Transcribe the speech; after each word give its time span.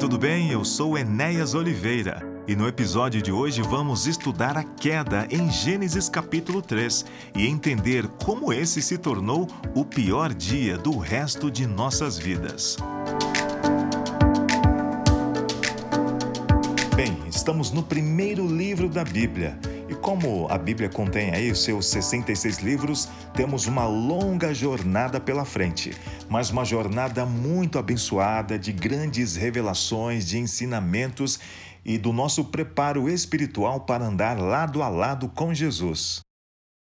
tudo 0.00 0.16
bem? 0.16 0.50
Eu 0.50 0.64
sou 0.64 0.96
Enéas 0.96 1.52
Oliveira 1.52 2.22
e 2.48 2.56
no 2.56 2.66
episódio 2.66 3.20
de 3.20 3.30
hoje 3.30 3.60
vamos 3.60 4.06
estudar 4.06 4.56
a 4.56 4.64
queda 4.64 5.28
em 5.30 5.50
Gênesis 5.50 6.08
capítulo 6.08 6.62
3 6.62 7.04
e 7.36 7.46
entender 7.46 8.08
como 8.24 8.50
esse 8.50 8.80
se 8.80 8.96
tornou 8.96 9.46
o 9.74 9.84
pior 9.84 10.32
dia 10.32 10.78
do 10.78 10.96
resto 10.96 11.50
de 11.50 11.66
nossas 11.66 12.16
vidas. 12.16 12.78
Bem, 16.96 17.14
estamos 17.28 17.70
no 17.70 17.82
primeiro 17.82 18.46
livro 18.46 18.88
da 18.88 19.04
Bíblia 19.04 19.58
como 20.00 20.46
a 20.48 20.56
Bíblia 20.56 20.88
contém 20.88 21.30
aí 21.34 21.50
os 21.50 21.62
seus 21.62 21.86
66 21.86 22.58
livros, 22.58 23.08
temos 23.34 23.66
uma 23.66 23.86
longa 23.86 24.52
jornada 24.54 25.20
pela 25.20 25.44
frente, 25.44 25.92
mas 26.28 26.50
uma 26.50 26.64
jornada 26.64 27.26
muito 27.26 27.78
abençoada 27.78 28.58
de 28.58 28.72
grandes 28.72 29.36
revelações, 29.36 30.26
de 30.26 30.38
ensinamentos 30.38 31.38
e 31.84 31.98
do 31.98 32.12
nosso 32.12 32.46
preparo 32.46 33.08
espiritual 33.08 33.80
para 33.80 34.04
andar 34.04 34.38
lado 34.38 34.82
a 34.82 34.88
lado 34.88 35.28
com 35.28 35.54
Jesus. 35.54 36.20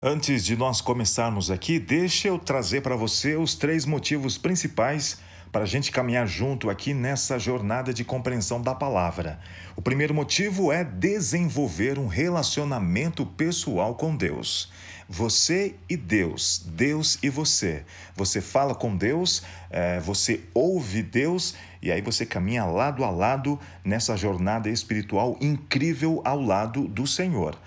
Antes 0.01 0.45
de 0.45 0.55
nós 0.55 0.79
começarmos 0.79 1.51
aqui, 1.51 1.77
deixa 1.77 2.29
eu 2.29 2.39
trazer 2.39 2.81
para 2.81 2.95
você 2.95 3.35
os 3.35 3.55
três 3.55 3.85
motivos 3.85 4.37
principais 4.37 5.19
para 5.51 5.63
a 5.63 5.67
gente 5.67 5.91
caminhar 5.91 6.27
junto 6.27 6.69
aqui 6.69 6.93
nessa 6.93 7.39
jornada 7.39 7.93
de 7.93 8.03
compreensão 8.03 8.61
da 8.61 8.75
palavra. 8.75 9.39
O 9.75 9.81
primeiro 9.81 10.13
motivo 10.13 10.71
é 10.71 10.83
desenvolver 10.83 11.97
um 11.97 12.07
relacionamento 12.07 13.25
pessoal 13.25 13.95
com 13.95 14.15
Deus. 14.15 14.71
Você 15.07 15.75
e 15.89 15.97
Deus, 15.97 16.63
Deus 16.67 17.17
e 17.23 17.29
você. 17.29 17.83
Você 18.15 18.41
fala 18.41 18.75
com 18.75 18.95
Deus, 18.95 19.41
é, 19.71 19.99
você 19.99 20.41
ouve 20.53 21.01
Deus 21.01 21.55
e 21.81 21.91
aí 21.91 21.99
você 21.99 22.27
caminha 22.27 22.63
lado 22.65 23.03
a 23.03 23.09
lado 23.09 23.59
nessa 23.83 24.15
jornada 24.15 24.69
espiritual 24.69 25.35
incrível 25.41 26.21
ao 26.23 26.39
lado 26.39 26.87
do 26.87 27.07
Senhor. 27.07 27.57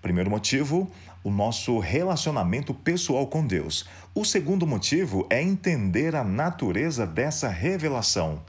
Primeiro 0.00 0.30
motivo, 0.30 0.88
o 1.24 1.30
nosso 1.30 1.78
relacionamento 1.78 2.74
pessoal 2.74 3.26
com 3.26 3.46
Deus. 3.46 3.86
O 4.14 4.24
segundo 4.24 4.66
motivo 4.66 5.26
é 5.30 5.40
entender 5.40 6.14
a 6.14 6.22
natureza 6.22 7.06
dessa 7.06 7.48
revelação. 7.48 8.42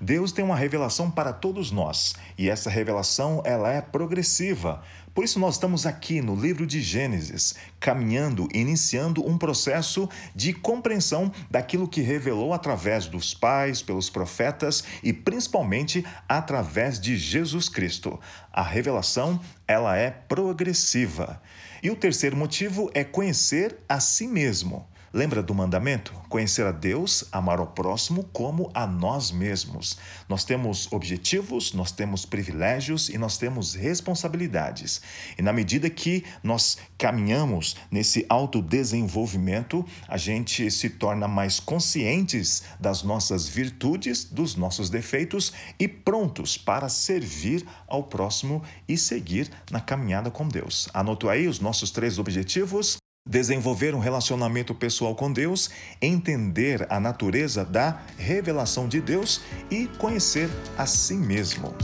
Deus 0.00 0.32
tem 0.32 0.44
uma 0.44 0.56
revelação 0.56 1.10
para 1.10 1.32
todos 1.32 1.70
nós, 1.70 2.14
e 2.38 2.48
essa 2.48 2.70
revelação 2.70 3.42
ela 3.44 3.70
é 3.70 3.82
progressiva. 3.82 4.82
Por 5.12 5.24
isso 5.24 5.40
nós 5.40 5.56
estamos 5.56 5.86
aqui 5.86 6.22
no 6.22 6.36
livro 6.36 6.66
de 6.66 6.80
Gênesis, 6.80 7.56
caminhando, 7.80 8.48
iniciando 8.54 9.26
um 9.28 9.36
processo 9.36 10.08
de 10.34 10.52
compreensão 10.52 11.32
daquilo 11.50 11.88
que 11.88 12.00
revelou 12.00 12.54
através 12.54 13.06
dos 13.06 13.34
pais, 13.34 13.82
pelos 13.82 14.08
profetas 14.08 14.84
e 15.02 15.12
principalmente 15.12 16.06
através 16.28 17.00
de 17.00 17.16
Jesus 17.16 17.68
Cristo. 17.68 18.18
A 18.52 18.62
revelação, 18.62 19.40
ela 19.66 19.96
é 19.96 20.10
progressiva. 20.10 21.42
E 21.82 21.90
o 21.90 21.96
terceiro 21.96 22.36
motivo 22.36 22.90
é 22.92 23.02
conhecer 23.02 23.78
a 23.88 24.00
si 24.00 24.26
mesmo. 24.26 24.89
Lembra 25.12 25.42
do 25.42 25.52
mandamento? 25.52 26.12
Conhecer 26.28 26.64
a 26.64 26.70
Deus, 26.70 27.24
amar 27.32 27.58
ao 27.58 27.66
próximo 27.66 28.22
como 28.32 28.70
a 28.72 28.86
nós 28.86 29.32
mesmos. 29.32 29.98
Nós 30.28 30.44
temos 30.44 30.86
objetivos, 30.92 31.72
nós 31.72 31.90
temos 31.90 32.24
privilégios 32.24 33.08
e 33.08 33.18
nós 33.18 33.36
temos 33.36 33.74
responsabilidades. 33.74 35.02
E 35.36 35.42
na 35.42 35.52
medida 35.52 35.90
que 35.90 36.24
nós 36.44 36.78
caminhamos 36.96 37.74
nesse 37.90 38.24
autodesenvolvimento, 38.28 39.84
a 40.06 40.16
gente 40.16 40.70
se 40.70 40.88
torna 40.88 41.26
mais 41.26 41.58
conscientes 41.58 42.62
das 42.78 43.02
nossas 43.02 43.48
virtudes, 43.48 44.22
dos 44.22 44.54
nossos 44.54 44.90
defeitos 44.90 45.52
e 45.76 45.88
prontos 45.88 46.56
para 46.56 46.88
servir 46.88 47.66
ao 47.88 48.04
próximo 48.04 48.62
e 48.86 48.96
seguir 48.96 49.50
na 49.72 49.80
caminhada 49.80 50.30
com 50.30 50.46
Deus. 50.46 50.88
Anotou 50.94 51.28
aí 51.28 51.48
os 51.48 51.58
nossos 51.58 51.90
três 51.90 52.16
objetivos? 52.16 52.99
Desenvolver 53.26 53.94
um 53.94 53.98
relacionamento 53.98 54.74
pessoal 54.74 55.14
com 55.14 55.32
Deus, 55.32 55.70
entender 56.00 56.86
a 56.90 56.98
natureza 56.98 57.64
da 57.64 58.00
revelação 58.16 58.88
de 58.88 59.00
Deus 59.00 59.40
e 59.70 59.86
conhecer 59.98 60.48
a 60.76 60.86
si 60.86 61.14
mesmo. 61.14 61.74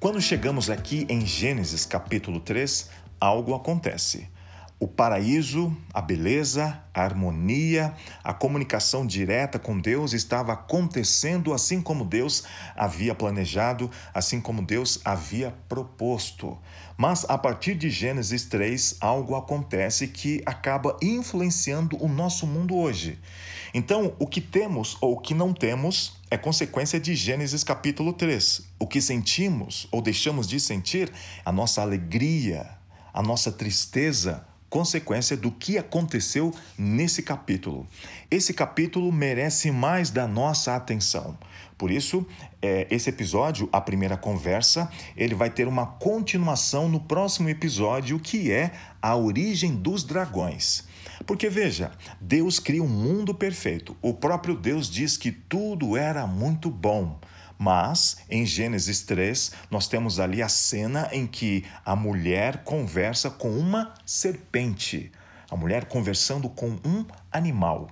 Quando 0.00 0.20
chegamos 0.20 0.68
aqui 0.68 1.06
em 1.08 1.24
Gênesis 1.24 1.86
capítulo 1.86 2.40
3, 2.40 2.90
algo 3.20 3.54
acontece 3.54 4.28
o 4.82 4.88
paraíso, 4.88 5.72
a 5.94 6.00
beleza, 6.00 6.82
a 6.92 7.04
harmonia, 7.04 7.94
a 8.24 8.34
comunicação 8.34 9.06
direta 9.06 9.56
com 9.56 9.78
Deus 9.78 10.12
estava 10.12 10.54
acontecendo 10.54 11.54
assim 11.54 11.80
como 11.80 12.04
Deus 12.04 12.42
havia 12.74 13.14
planejado, 13.14 13.88
assim 14.12 14.40
como 14.40 14.60
Deus 14.60 15.00
havia 15.04 15.54
proposto. 15.68 16.58
Mas 16.96 17.24
a 17.28 17.38
partir 17.38 17.76
de 17.76 17.88
Gênesis 17.88 18.44
3, 18.46 18.96
algo 19.00 19.36
acontece 19.36 20.08
que 20.08 20.42
acaba 20.44 20.96
influenciando 21.00 21.96
o 22.04 22.08
nosso 22.08 22.44
mundo 22.44 22.76
hoje. 22.76 23.20
Então, 23.72 24.16
o 24.18 24.26
que 24.26 24.40
temos 24.40 24.96
ou 25.00 25.12
o 25.12 25.20
que 25.20 25.32
não 25.32 25.54
temos 25.54 26.20
é 26.28 26.36
consequência 26.36 26.98
de 26.98 27.14
Gênesis 27.14 27.62
capítulo 27.62 28.12
3. 28.12 28.62
O 28.80 28.88
que 28.88 29.00
sentimos 29.00 29.86
ou 29.92 30.02
deixamos 30.02 30.48
de 30.48 30.58
sentir, 30.58 31.08
a 31.44 31.52
nossa 31.52 31.82
alegria, 31.82 32.68
a 33.14 33.22
nossa 33.22 33.52
tristeza, 33.52 34.44
consequência 34.72 35.36
do 35.36 35.50
que 35.50 35.76
aconteceu 35.76 36.50
nesse 36.78 37.22
capítulo. 37.22 37.86
Esse 38.30 38.54
capítulo 38.54 39.12
merece 39.12 39.70
mais 39.70 40.08
da 40.08 40.26
nossa 40.26 40.74
atenção. 40.74 41.36
Por 41.76 41.90
isso, 41.90 42.26
é, 42.62 42.86
esse 42.90 43.10
episódio, 43.10 43.68
a 43.70 43.82
primeira 43.82 44.16
conversa, 44.16 44.90
ele 45.14 45.34
vai 45.34 45.50
ter 45.50 45.68
uma 45.68 45.84
continuação 45.84 46.88
no 46.88 47.00
próximo 47.00 47.50
episódio, 47.50 48.18
que 48.18 48.50
é 48.50 48.72
a 49.02 49.14
origem 49.14 49.76
dos 49.76 50.04
dragões. 50.04 50.84
Porque 51.26 51.50
veja, 51.50 51.92
Deus 52.18 52.58
cria 52.58 52.82
um 52.82 52.88
mundo 52.88 53.34
perfeito. 53.34 53.94
O 54.00 54.14
próprio 54.14 54.56
Deus 54.56 54.88
diz 54.88 55.18
que 55.18 55.30
tudo 55.30 55.98
era 55.98 56.26
muito 56.26 56.70
bom. 56.70 57.20
Mas 57.62 58.16
em 58.28 58.44
Gênesis 58.44 59.02
3, 59.02 59.52
nós 59.70 59.86
temos 59.86 60.18
ali 60.18 60.42
a 60.42 60.48
cena 60.48 61.08
em 61.12 61.28
que 61.28 61.64
a 61.86 61.94
mulher 61.94 62.64
conversa 62.64 63.30
com 63.30 63.56
uma 63.56 63.94
serpente. 64.04 65.12
A 65.48 65.54
mulher 65.54 65.84
conversando 65.84 66.48
com 66.48 66.70
um 66.84 67.04
animal. 67.30 67.88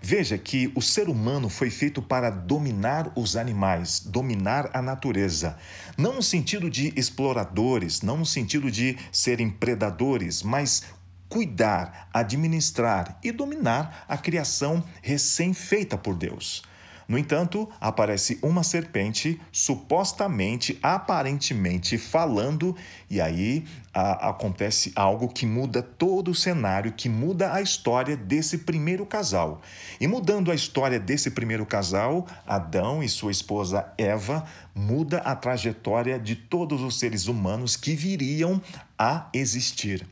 Veja 0.00 0.38
que 0.38 0.70
o 0.76 0.80
ser 0.80 1.08
humano 1.08 1.48
foi 1.48 1.70
feito 1.70 2.00
para 2.00 2.30
dominar 2.30 3.10
os 3.16 3.34
animais, 3.34 3.98
dominar 3.98 4.70
a 4.72 4.80
natureza. 4.80 5.58
Não 5.98 6.14
no 6.14 6.22
sentido 6.22 6.70
de 6.70 6.92
exploradores, 6.96 8.02
não 8.02 8.18
no 8.18 8.26
sentido 8.26 8.70
de 8.70 8.96
serem 9.10 9.50
predadores, 9.50 10.40
mas 10.44 10.84
cuidar, 11.28 12.08
administrar 12.14 13.18
e 13.24 13.32
dominar 13.32 14.04
a 14.06 14.16
criação 14.16 14.84
recém-feita 15.02 15.98
por 15.98 16.14
Deus. 16.14 16.62
No 17.10 17.18
entanto, 17.18 17.68
aparece 17.80 18.38
uma 18.40 18.62
serpente 18.62 19.40
supostamente, 19.50 20.78
aparentemente 20.80 21.98
falando, 21.98 22.76
e 23.10 23.20
aí 23.20 23.64
a, 23.92 24.28
acontece 24.28 24.92
algo 24.94 25.26
que 25.26 25.44
muda 25.44 25.82
todo 25.82 26.30
o 26.30 26.34
cenário, 26.36 26.92
que 26.92 27.08
muda 27.08 27.52
a 27.52 27.60
história 27.60 28.16
desse 28.16 28.58
primeiro 28.58 29.04
casal. 29.04 29.60
E 30.00 30.06
mudando 30.06 30.52
a 30.52 30.54
história 30.54 31.00
desse 31.00 31.32
primeiro 31.32 31.66
casal, 31.66 32.28
Adão 32.46 33.02
e 33.02 33.08
sua 33.08 33.32
esposa 33.32 33.92
Eva, 33.98 34.44
muda 34.72 35.18
a 35.18 35.34
trajetória 35.34 36.16
de 36.16 36.36
todos 36.36 36.80
os 36.80 37.00
seres 37.00 37.26
humanos 37.26 37.74
que 37.74 37.96
viriam 37.96 38.62
a 38.96 39.28
existir 39.34 40.06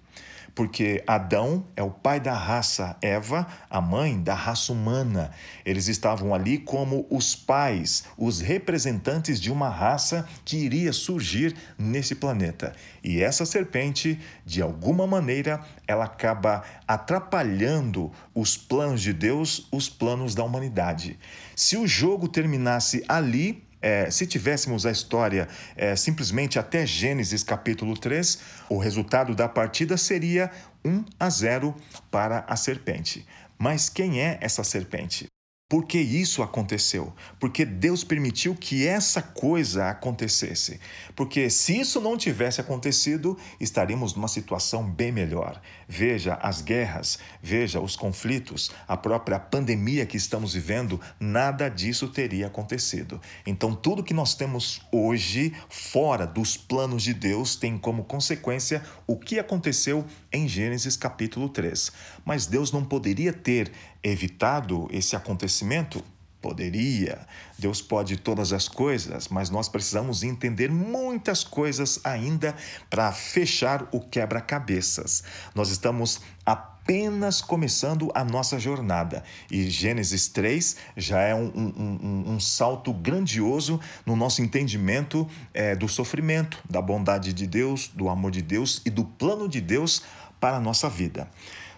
porque 0.58 1.05
Adão 1.06 1.64
é 1.76 1.84
o 1.84 1.90
pai 1.93 2.19
da 2.19 2.34
raça, 2.34 2.96
Eva, 3.00 3.46
a 3.70 3.81
mãe 3.81 4.20
da 4.20 4.34
raça 4.34 4.72
humana. 4.72 5.31
Eles 5.64 5.87
estavam 5.87 6.34
ali 6.34 6.58
como 6.58 7.06
os 7.08 7.37
pais, 7.37 8.02
os 8.16 8.40
representantes 8.40 9.40
de 9.40 9.52
uma 9.52 9.69
raça 9.69 10.28
que 10.44 10.56
iria 10.56 10.93
surgir 10.93 11.55
nesse 11.78 12.16
planeta. 12.16 12.75
E 13.05 13.22
essa 13.22 13.46
serpente, 13.46 14.19
de 14.44 14.60
alguma 14.60 15.06
maneira, 15.06 15.64
ela 15.87 16.06
acaba 16.06 16.64
atrapalhando 16.88 18.10
os 18.34 18.56
planos 18.56 19.00
de 19.00 19.12
Deus, 19.12 19.69
os 19.70 19.88
planos 19.88 20.34
da 20.34 20.43
humanidade. 20.43 21.16
Se 21.55 21.76
o 21.76 21.87
jogo 21.87 22.26
terminasse 22.26 23.05
ali, 23.06 23.62
é, 23.80 24.10
se 24.10 24.26
tivéssemos 24.26 24.84
a 24.84 24.90
história 24.90 25.48
é, 25.76 25.94
simplesmente 25.94 26.58
até 26.58 26.84
Gênesis 26.84 27.42
capítulo 27.42 27.96
3, 27.96 28.38
o 28.69 28.78
resultado 28.78 29.34
da 29.34 29.48
partida 29.48 29.96
seria 29.96 30.50
1 30.84 31.04
a 31.19 31.30
0 31.30 31.75
para 32.10 32.44
a 32.48 32.56
serpente. 32.56 33.26
Mas 33.58 33.88
quem 33.88 34.20
é 34.20 34.38
essa 34.40 34.62
serpente? 34.62 35.26
Por 35.70 35.85
que 35.85 35.99
isso 35.99 36.43
aconteceu? 36.43 37.12
Porque 37.38 37.62
Deus 37.62 38.03
permitiu 38.03 38.55
que 38.55 38.87
essa 38.87 39.20
coisa 39.20 39.91
acontecesse. 39.91 40.81
Porque 41.15 41.50
se 41.50 41.79
isso 41.79 42.00
não 42.00 42.17
tivesse 42.17 42.59
acontecido, 42.59 43.37
estaríamos 43.61 44.15
numa 44.15 44.29
situação 44.29 44.91
bem 44.91 45.12
melhor. 45.12 45.61
Veja 45.87 46.38
as 46.41 46.62
guerras, 46.62 47.19
veja 47.43 47.81
os 47.81 47.97
conflitos, 47.97 48.70
a 48.87 48.97
própria 48.97 49.38
pandemia 49.38 50.06
que 50.06 50.17
estamos 50.17 50.55
vivendo, 50.55 50.99
nada 51.20 51.69
disso 51.69 52.09
teria 52.09 52.47
acontecido. 52.47 53.20
Então, 53.47 53.75
tudo 53.75 54.03
que 54.03 54.15
nós 54.15 54.35
temos 54.35 54.81
hoje, 54.91 55.53
fora 55.69 56.26
dos 56.26 56.56
planos 56.56 57.03
de 57.03 57.12
Deus, 57.12 57.56
tem 57.56 57.76
como 57.76 58.05
consequência 58.05 58.82
o 59.06 59.19
que 59.19 59.38
aconteceu 59.38 60.06
em 60.32 60.49
Gênesis 60.49 60.97
capítulo 60.97 61.50
3. 61.50 61.93
Mas 62.25 62.47
Deus 62.47 62.73
não 62.73 62.87
poderia 62.87 63.35
ter 63.35 63.70
evitado 64.02 64.88
esse 64.90 65.16
acontecimento? 65.16 66.04
Poderia. 66.40 67.26
Deus 67.58 67.82
pode 67.82 68.16
todas 68.16 68.52
as 68.52 68.68
coisas, 68.68 69.26
mas 69.26 69.50
nós 69.50 69.68
precisamos 69.68 70.22
entender 70.22 70.70
muitas 70.70 71.42
coisas 71.42 71.98
ainda 72.04 72.54
para 72.88 73.10
fechar 73.10 73.88
o 73.90 74.00
quebra-cabeças. 74.00 75.24
Nós 75.52 75.68
estamos 75.68 76.20
apenas 76.46 77.42
começando 77.42 78.08
a 78.14 78.24
nossa 78.24 78.56
jornada 78.56 79.24
e 79.50 79.68
Gênesis 79.68 80.28
3 80.28 80.76
já 80.96 81.20
é 81.20 81.34
um, 81.34 81.52
um, 81.54 81.72
um, 81.76 82.32
um 82.34 82.40
salto 82.40 82.94
grandioso 82.94 83.80
no 84.06 84.14
nosso 84.14 84.40
entendimento 84.40 85.28
é, 85.52 85.74
do 85.74 85.88
sofrimento, 85.88 86.62
da 86.70 86.80
bondade 86.80 87.32
de 87.32 87.48
Deus, 87.48 87.88
do 87.88 88.08
amor 88.08 88.30
de 88.30 88.42
Deus 88.42 88.80
e 88.86 88.90
do 88.90 89.04
plano 89.04 89.48
de 89.48 89.60
Deus 89.60 90.04
para 90.38 90.56
a 90.56 90.60
nossa 90.60 90.88
vida. 90.88 91.28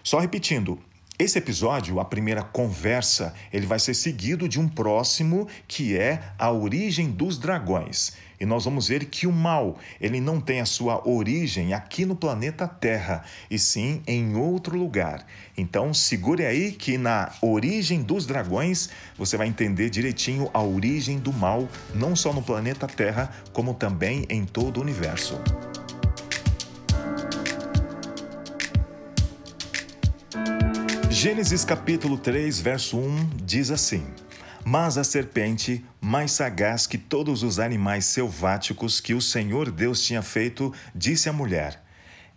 Só 0.03 0.19
repetindo, 0.19 0.79
esse 1.21 1.37
episódio, 1.37 1.99
a 1.99 2.05
primeira 2.05 2.41
conversa, 2.41 3.33
ele 3.53 3.67
vai 3.67 3.77
ser 3.77 3.93
seguido 3.93 4.49
de 4.49 4.59
um 4.59 4.67
próximo 4.67 5.47
que 5.67 5.95
é 5.95 6.19
a 6.37 6.51
origem 6.51 7.11
dos 7.11 7.37
dragões. 7.37 8.13
E 8.39 8.45
nós 8.45 8.65
vamos 8.65 8.87
ver 8.87 9.05
que 9.05 9.27
o 9.27 9.31
mal, 9.31 9.77
ele 9.99 10.19
não 10.19 10.41
tem 10.41 10.61
a 10.61 10.65
sua 10.65 11.07
origem 11.07 11.75
aqui 11.75 12.07
no 12.07 12.15
planeta 12.15 12.67
Terra, 12.67 13.23
e 13.51 13.59
sim 13.59 14.01
em 14.07 14.35
outro 14.35 14.75
lugar. 14.75 15.23
Então, 15.55 15.93
segure 15.93 16.43
aí 16.43 16.71
que 16.71 16.97
na 16.97 17.31
origem 17.39 18.01
dos 18.01 18.25
dragões, 18.25 18.89
você 19.15 19.37
vai 19.37 19.47
entender 19.47 19.91
direitinho 19.91 20.49
a 20.55 20.63
origem 20.63 21.19
do 21.19 21.31
mal, 21.31 21.69
não 21.93 22.15
só 22.15 22.33
no 22.33 22.41
planeta 22.41 22.87
Terra, 22.87 23.31
como 23.53 23.75
também 23.75 24.25
em 24.27 24.43
todo 24.43 24.77
o 24.77 24.81
universo. 24.81 25.39
Gênesis 31.23 31.63
capítulo 31.63 32.17
3, 32.17 32.59
verso 32.61 32.97
1 32.97 33.29
diz 33.43 33.69
assim: 33.69 34.03
Mas 34.65 34.97
a 34.97 35.03
serpente, 35.03 35.85
mais 36.01 36.31
sagaz 36.31 36.87
que 36.87 36.97
todos 36.97 37.43
os 37.43 37.59
animais 37.59 38.05
selváticos 38.05 38.99
que 38.99 39.13
o 39.13 39.21
Senhor 39.21 39.69
Deus 39.69 40.03
tinha 40.03 40.23
feito, 40.23 40.73
disse 40.95 41.29
à 41.29 41.31
mulher: 41.31 41.79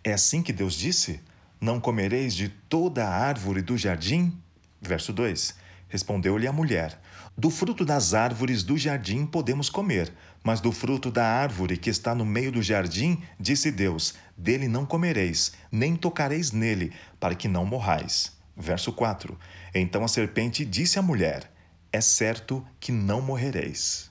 É 0.03 0.13
assim 0.13 0.43
que 0.43 0.53
Deus 0.53 0.75
disse? 0.75 1.19
Não 1.59 1.79
comereis 1.79 2.35
de 2.35 2.47
toda 2.47 3.07
a 3.07 3.09
árvore 3.09 3.63
do 3.63 3.75
jardim? 3.75 4.31
Verso 4.79 5.11
2: 5.11 5.55
Respondeu-lhe 5.89 6.45
a 6.45 6.53
mulher: 6.53 7.01
Do 7.35 7.49
fruto 7.49 7.83
das 7.83 8.13
árvores 8.13 8.61
do 8.61 8.77
jardim 8.77 9.25
podemos 9.25 9.67
comer, 9.67 10.13
mas 10.43 10.61
do 10.61 10.71
fruto 10.71 11.09
da 11.09 11.25
árvore 11.25 11.75
que 11.75 11.89
está 11.89 12.13
no 12.13 12.23
meio 12.23 12.51
do 12.51 12.61
jardim, 12.61 13.19
disse 13.39 13.71
Deus: 13.71 14.13
Dele 14.37 14.67
não 14.67 14.85
comereis, 14.85 15.53
nem 15.71 15.95
tocareis 15.95 16.51
nele, 16.51 16.93
para 17.19 17.33
que 17.33 17.47
não 17.47 17.65
morrais. 17.65 18.34
Verso 18.57 18.93
4: 18.93 19.37
Então 19.73 20.03
a 20.03 20.07
serpente 20.07 20.63
disse 20.63 20.97
à 20.97 21.01
mulher: 21.01 21.51
É 21.91 21.99
certo 21.99 22.65
que 22.79 22.91
não 22.91 23.21
morrereis. 23.21 24.09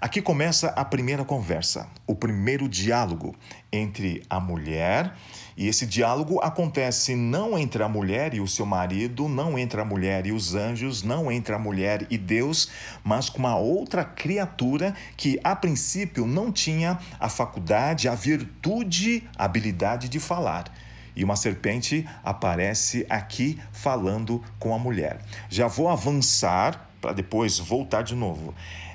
Aqui 0.00 0.20
começa 0.20 0.68
a 0.70 0.84
primeira 0.84 1.24
conversa, 1.24 1.88
o 2.06 2.14
primeiro 2.14 2.68
diálogo 2.68 3.34
entre 3.72 4.22
a 4.28 4.38
mulher, 4.38 5.14
e 5.56 5.66
esse 5.66 5.86
diálogo 5.86 6.40
acontece 6.42 7.14
não 7.14 7.56
entre 7.56 7.82
a 7.82 7.88
mulher 7.88 8.34
e 8.34 8.40
o 8.40 8.46
seu 8.46 8.66
marido, 8.66 9.30
não 9.30 9.58
entre 9.58 9.80
a 9.80 9.84
mulher 9.84 10.26
e 10.26 10.32
os 10.32 10.54
anjos, 10.54 11.02
não 11.02 11.32
entre 11.32 11.54
a 11.54 11.58
mulher 11.58 12.06
e 12.10 12.18
Deus, 12.18 12.68
mas 13.02 13.30
com 13.30 13.38
uma 13.38 13.56
outra 13.56 14.04
criatura 14.04 14.94
que 15.16 15.40
a 15.42 15.56
princípio 15.56 16.26
não 16.26 16.52
tinha 16.52 16.98
a 17.18 17.30
faculdade, 17.30 18.06
a 18.06 18.14
virtude, 18.14 19.26
a 19.38 19.46
habilidade 19.46 20.10
de 20.10 20.20
falar 20.20 20.70
e 21.16 21.22
uma 21.22 21.36
serpente 21.36 22.06
aparece 22.22 23.06
aqui 23.08 23.58
falando 23.72 24.42
com 24.58 24.74
a 24.74 24.78
mulher. 24.78 25.20
Já 25.48 25.66
vou 25.66 25.88
avançar 25.88 26.90
para 27.00 27.12
depois 27.12 27.58
voltar 27.58 28.02
de 28.02 28.14
novo. 28.14 28.54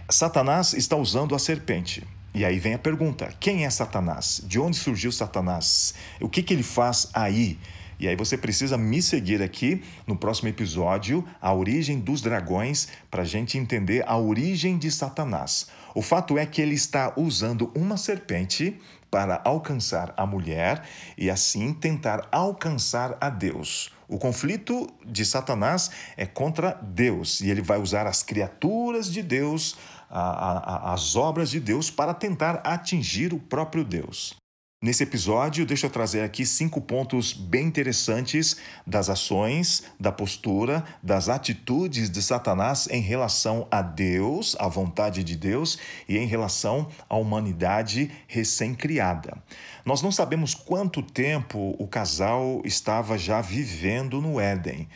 Satanás 0.10 0.74
está 0.74 0.96
usando 0.96 1.36
a 1.36 1.40
serpente. 1.40 2.06
E 2.34 2.46
aí 2.46 2.60
vem 2.60 2.74
a 2.74 2.80
pergunta: 2.80 3.34
quem 3.40 3.66
é 3.66 3.70
Satanás? 3.70 4.42
De 4.46 4.60
onde 4.60 4.78
surgiu 4.78 5.12
Satanás? 5.12 5.94
O 6.20 6.30
que, 6.30 6.44
que 6.44 6.54
ele 6.54 6.64
faz 6.64 7.10
aí? 7.14 7.58
E 8.00 8.08
aí 8.08 8.16
você 8.16 8.38
precisa 8.38 8.78
me 8.78 9.02
seguir 9.02 9.42
aqui 9.42 9.84
no 10.08 10.16
próximo 10.16 10.48
episódio, 10.48 11.28
a 11.42 11.54
origem 11.54 12.00
dos 12.00 12.22
dragões, 12.22 12.88
para 13.12 13.24
a 13.24 13.26
gente 13.26 13.58
entender 13.58 14.06
a 14.08 14.18
origem 14.18 14.78
de 14.78 14.90
Satanás. 14.90 15.68
O 15.94 16.02
fato 16.02 16.38
é 16.38 16.46
que 16.46 16.62
ele 16.62 16.76
está 16.76 17.14
usando 17.18 17.72
uma 17.76 17.98
serpente 17.98 18.80
para 19.10 19.42
alcançar 19.44 20.14
a 20.16 20.26
mulher 20.26 20.84
e 21.18 21.30
assim 21.30 21.74
tentar 21.74 22.28
alcançar 22.32 23.18
a 23.20 23.30
Deus. 23.30 23.92
O 24.08 24.18
conflito 24.18 24.88
de 25.06 25.26
Satanás 25.26 25.92
é 26.18 26.26
contra 26.26 26.74
Deus 26.82 27.42
e 27.42 27.50
ele 27.50 27.62
vai 27.62 27.80
usar 27.80 28.08
as 28.08 28.24
criaturas 28.24 29.12
de 29.12 29.22
Deus, 29.22 29.78
a, 30.10 30.90
a, 30.90 30.94
as 30.94 31.16
obras 31.16 31.50
de 31.50 31.60
Deus, 31.60 31.90
para 31.90 32.14
tentar 32.14 32.62
atingir 32.64 33.34
o 33.34 33.40
próprio 33.40 33.84
Deus. 33.84 34.36
Nesse 34.82 35.04
episódio, 35.04 35.66
deixa 35.66 35.88
eu 35.88 35.90
trazer 35.90 36.22
aqui 36.22 36.46
cinco 36.46 36.80
pontos 36.80 37.34
bem 37.34 37.66
interessantes 37.66 38.56
das 38.88 39.10
ações, 39.10 39.84
da 40.00 40.10
postura, 40.10 40.86
das 41.04 41.28
atitudes 41.28 42.10
de 42.10 42.24
Satanás 42.24 42.88
em 42.90 43.02
relação 43.02 43.68
a 43.70 43.82
Deus, 43.82 44.56
à 44.58 44.70
vontade 44.70 45.22
de 45.22 45.36
Deus 45.36 45.78
e 46.08 46.18
em 46.18 46.26
relação 46.26 46.88
à 47.10 47.18
humanidade 47.18 48.10
recém-criada. 48.26 49.38
Nós 49.84 50.02
não 50.02 50.14
sabemos 50.14 50.56
quanto 50.56 51.04
tempo 51.04 51.76
o 51.78 51.86
casal 51.86 52.62
estava 52.64 53.18
já 53.18 53.42
vivendo 53.42 54.22
no 54.22 54.40
Éden. 54.40 54.88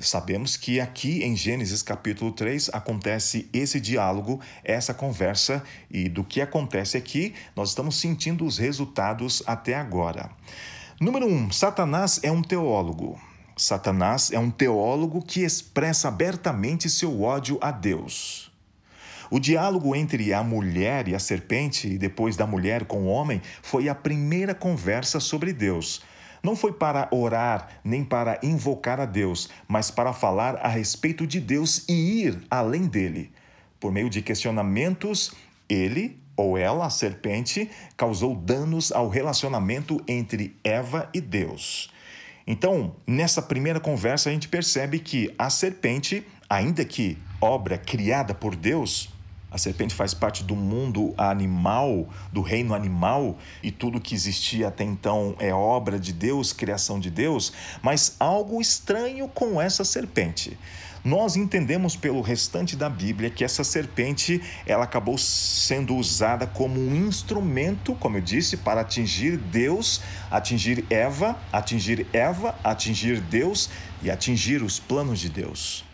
Sabemos 0.00 0.56
que 0.56 0.80
aqui 0.80 1.24
em 1.24 1.34
Gênesis 1.34 1.82
capítulo 1.82 2.30
3 2.30 2.70
acontece 2.72 3.48
esse 3.52 3.80
diálogo, 3.80 4.40
essa 4.62 4.94
conversa, 4.94 5.62
e 5.90 6.08
do 6.08 6.22
que 6.22 6.40
acontece 6.40 6.96
aqui, 6.96 7.34
nós 7.56 7.70
estamos 7.70 7.96
sentindo 7.96 8.44
os 8.44 8.58
resultados 8.58 9.42
até 9.44 9.74
agora. 9.74 10.30
Número 11.00 11.26
1: 11.26 11.34
um, 11.34 11.50
Satanás 11.50 12.20
é 12.22 12.30
um 12.30 12.42
teólogo. 12.42 13.20
Satanás 13.56 14.30
é 14.30 14.38
um 14.38 14.52
teólogo 14.52 15.20
que 15.20 15.40
expressa 15.40 16.06
abertamente 16.06 16.88
seu 16.88 17.22
ódio 17.22 17.58
a 17.60 17.72
Deus. 17.72 18.52
O 19.30 19.40
diálogo 19.40 19.96
entre 19.96 20.32
a 20.32 20.44
mulher 20.44 21.08
e 21.08 21.14
a 21.14 21.18
serpente, 21.18 21.88
e 21.88 21.98
depois 21.98 22.36
da 22.36 22.46
mulher 22.46 22.84
com 22.84 23.02
o 23.02 23.08
homem, 23.08 23.42
foi 23.62 23.88
a 23.88 23.94
primeira 23.96 24.54
conversa 24.54 25.18
sobre 25.18 25.52
Deus. 25.52 26.02
Não 26.42 26.56
foi 26.56 26.72
para 26.72 27.08
orar 27.10 27.80
nem 27.84 28.04
para 28.04 28.38
invocar 28.42 29.00
a 29.00 29.04
Deus, 29.04 29.48
mas 29.66 29.90
para 29.90 30.12
falar 30.12 30.56
a 30.56 30.68
respeito 30.68 31.26
de 31.26 31.40
Deus 31.40 31.84
e 31.88 32.22
ir 32.22 32.38
além 32.50 32.86
dele. 32.86 33.32
Por 33.80 33.92
meio 33.92 34.10
de 34.10 34.22
questionamentos, 34.22 35.32
ele 35.68 36.18
ou 36.36 36.56
ela, 36.56 36.86
a 36.86 36.90
serpente, 36.90 37.68
causou 37.96 38.34
danos 38.34 38.92
ao 38.92 39.08
relacionamento 39.08 40.00
entre 40.06 40.56
Eva 40.62 41.10
e 41.12 41.20
Deus. 41.20 41.90
Então, 42.46 42.94
nessa 43.06 43.42
primeira 43.42 43.80
conversa, 43.80 44.30
a 44.30 44.32
gente 44.32 44.48
percebe 44.48 45.00
que 45.00 45.34
a 45.36 45.50
serpente, 45.50 46.24
ainda 46.48 46.84
que 46.84 47.18
obra 47.40 47.76
criada 47.76 48.32
por 48.34 48.56
Deus, 48.56 49.10
a 49.50 49.56
serpente 49.56 49.94
faz 49.94 50.12
parte 50.12 50.44
do 50.44 50.54
mundo 50.54 51.14
animal, 51.16 52.06
do 52.32 52.42
reino 52.42 52.74
animal, 52.74 53.38
e 53.62 53.70
tudo 53.70 54.00
que 54.00 54.14
existia 54.14 54.68
até 54.68 54.84
então 54.84 55.34
é 55.38 55.52
obra 55.52 55.98
de 55.98 56.12
Deus, 56.12 56.52
criação 56.52 57.00
de 57.00 57.10
Deus, 57.10 57.52
mas 57.82 58.16
algo 58.20 58.60
estranho 58.60 59.26
com 59.28 59.60
essa 59.60 59.84
serpente. 59.84 60.58
Nós 61.04 61.36
entendemos 61.36 61.96
pelo 61.96 62.20
restante 62.20 62.76
da 62.76 62.90
Bíblia 62.90 63.30
que 63.30 63.44
essa 63.44 63.64
serpente 63.64 64.42
ela 64.66 64.84
acabou 64.84 65.16
sendo 65.16 65.94
usada 65.96 66.46
como 66.46 66.78
um 66.78 66.94
instrumento, 66.94 67.94
como 67.94 68.18
eu 68.18 68.20
disse, 68.20 68.58
para 68.58 68.82
atingir 68.82 69.38
Deus, 69.38 70.02
atingir 70.30 70.84
Eva, 70.90 71.38
atingir 71.52 72.06
Eva, 72.12 72.54
atingir 72.62 73.20
Deus 73.20 73.70
e 74.02 74.10
atingir 74.10 74.62
os 74.62 74.78
planos 74.78 75.20
de 75.20 75.30
Deus. 75.30 75.87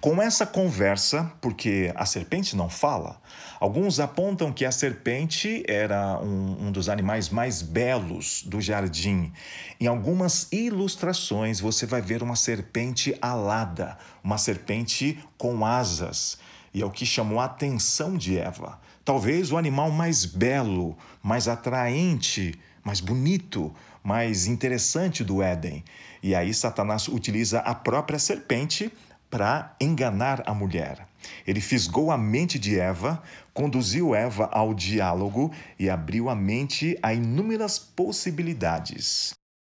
Com 0.00 0.22
essa 0.22 0.46
conversa, 0.46 1.32
porque 1.40 1.92
a 1.96 2.06
serpente 2.06 2.54
não 2.54 2.68
fala, 2.68 3.20
alguns 3.58 3.98
apontam 3.98 4.52
que 4.52 4.64
a 4.64 4.70
serpente 4.70 5.64
era 5.66 6.20
um, 6.22 6.68
um, 6.68 6.72
dos 6.72 6.88
animais 6.88 7.30
mais 7.30 7.62
belos 7.62 8.44
do 8.46 8.60
jardim. 8.60 9.32
Em 9.80 9.88
algumas 9.88 10.46
ilustrações, 10.52 11.58
você 11.58 11.84
vai 11.84 12.00
ver 12.00 12.22
uma 12.22 12.36
serpente 12.36 13.12
alada, 13.20 13.98
uma 14.22 14.38
serpente 14.38 15.18
com 15.36 15.66
asas. 15.66 16.38
E 16.72 16.80
é 16.80 16.86
o 16.86 16.92
que 16.92 17.04
chamou 17.04 17.40
a 17.40 17.46
atenção 17.46 18.16
de 18.16 18.38
Eva. 18.38 18.78
Talvez 19.04 19.50
o 19.50 19.56
animal 19.56 19.90
mais 19.90 20.24
belo, 20.24 20.96
mais 21.20 21.48
atraente, 21.48 22.56
mais 22.84 23.00
bonito, 23.00 23.74
mais 24.00 24.46
interessante 24.46 25.24
do 25.24 25.42
Éden. 25.42 25.84
E 26.22 26.36
aí 26.36 26.54
Satanás 26.54 27.08
utiliza 27.08 27.58
a 27.58 27.74
própria 27.74 28.18
serpente 28.18 28.92
para 29.30 29.74
enganar 29.80 30.42
a 30.46 30.54
mulher. 30.54 31.06
Ele 31.46 31.60
fisgou 31.60 32.10
a 32.10 32.18
mente 32.18 32.58
de 32.58 32.78
Eva, 32.78 33.22
conduziu 33.52 34.14
Eva 34.14 34.48
ao 34.52 34.72
diálogo 34.72 35.52
e 35.78 35.90
abriu 35.90 36.28
a 36.28 36.34
mente 36.34 36.98
a 37.02 37.12
inúmeras 37.12 37.78
possibilidades. 37.78 39.34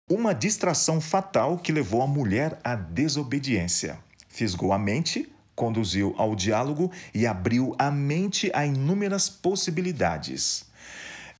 Uma 0.09 0.33
distração 0.33 0.99
fatal 0.99 1.57
que 1.57 1.71
levou 1.71 2.01
a 2.01 2.07
mulher 2.07 2.59
à 2.63 2.75
desobediência. 2.75 3.97
Fisgou 4.27 4.73
a 4.73 4.79
mente, 4.79 5.31
conduziu 5.55 6.13
ao 6.17 6.35
diálogo 6.35 6.91
e 7.13 7.25
abriu 7.27 7.75
a 7.77 7.91
mente 7.91 8.51
a 8.53 8.65
inúmeras 8.65 9.29
possibilidades. 9.29 10.70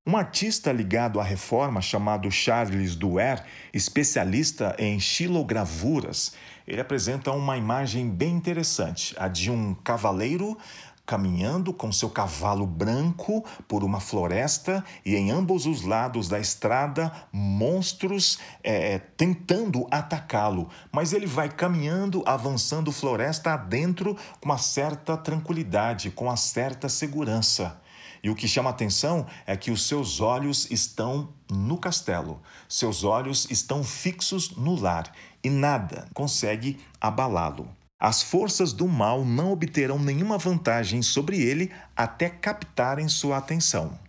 Um 0.03 0.17
artista 0.17 0.71
ligado 0.71 1.19
à 1.19 1.23
reforma 1.23 1.79
chamado 1.79 2.31
Charles 2.31 2.95
Duer, 2.95 3.43
especialista 3.71 4.75
em 4.79 4.99
xilogravuras, 4.99 6.33
ele 6.67 6.81
apresenta 6.81 7.31
uma 7.31 7.55
imagem 7.55 8.09
bem 8.09 8.33
interessante, 8.33 9.13
a 9.15 9.27
de 9.27 9.51
um 9.51 9.75
cavaleiro 9.75 10.57
caminhando 11.05 11.71
com 11.71 11.91
seu 11.91 12.09
cavalo 12.09 12.65
branco 12.65 13.45
por 13.67 13.83
uma 13.83 13.99
floresta 13.99 14.83
e 15.05 15.15
em 15.15 15.29
ambos 15.29 15.67
os 15.67 15.83
lados 15.83 16.27
da 16.27 16.39
estrada 16.39 17.11
monstros 17.31 18.39
é, 18.63 18.97
tentando 18.97 19.85
atacá-lo, 19.91 20.67
mas 20.91 21.13
ele 21.13 21.27
vai 21.27 21.47
caminhando, 21.47 22.23
avançando 22.25 22.91
floresta 22.91 23.53
adentro 23.53 24.17
com 24.39 24.49
uma 24.49 24.57
certa 24.57 25.15
tranquilidade, 25.15 26.09
com 26.09 26.25
uma 26.25 26.37
certa 26.37 26.89
segurança. 26.89 27.79
E 28.23 28.29
o 28.29 28.35
que 28.35 28.47
chama 28.47 28.69
atenção 28.69 29.25
é 29.45 29.57
que 29.57 29.71
os 29.71 29.87
seus 29.87 30.19
olhos 30.19 30.69
estão 30.69 31.33
no 31.51 31.77
castelo, 31.77 32.41
seus 32.69 33.03
olhos 33.03 33.47
estão 33.49 33.83
fixos 33.83 34.55
no 34.55 34.75
lar 34.75 35.11
e 35.43 35.49
nada 35.49 36.07
consegue 36.13 36.79
abalá-lo. 36.99 37.67
As 37.99 38.21
forças 38.21 38.73
do 38.73 38.87
mal 38.87 39.23
não 39.23 39.51
obterão 39.51 39.99
nenhuma 39.99 40.37
vantagem 40.37 41.01
sobre 41.01 41.39
ele 41.39 41.71
até 41.95 42.29
captarem 42.29 43.07
sua 43.07 43.37
atenção. 43.37 43.99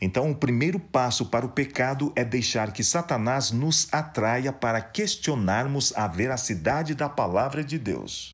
Então, 0.00 0.30
o 0.30 0.34
primeiro 0.34 0.78
passo 0.78 1.26
para 1.26 1.44
o 1.44 1.50
pecado 1.50 2.12
é 2.14 2.24
deixar 2.24 2.72
que 2.72 2.84
Satanás 2.84 3.50
nos 3.50 3.88
atraia 3.92 4.52
para 4.52 4.80
questionarmos 4.80 5.92
a 5.96 6.06
veracidade 6.06 6.94
da 6.94 7.08
palavra 7.08 7.64
de 7.64 7.78
Deus. 7.78 8.30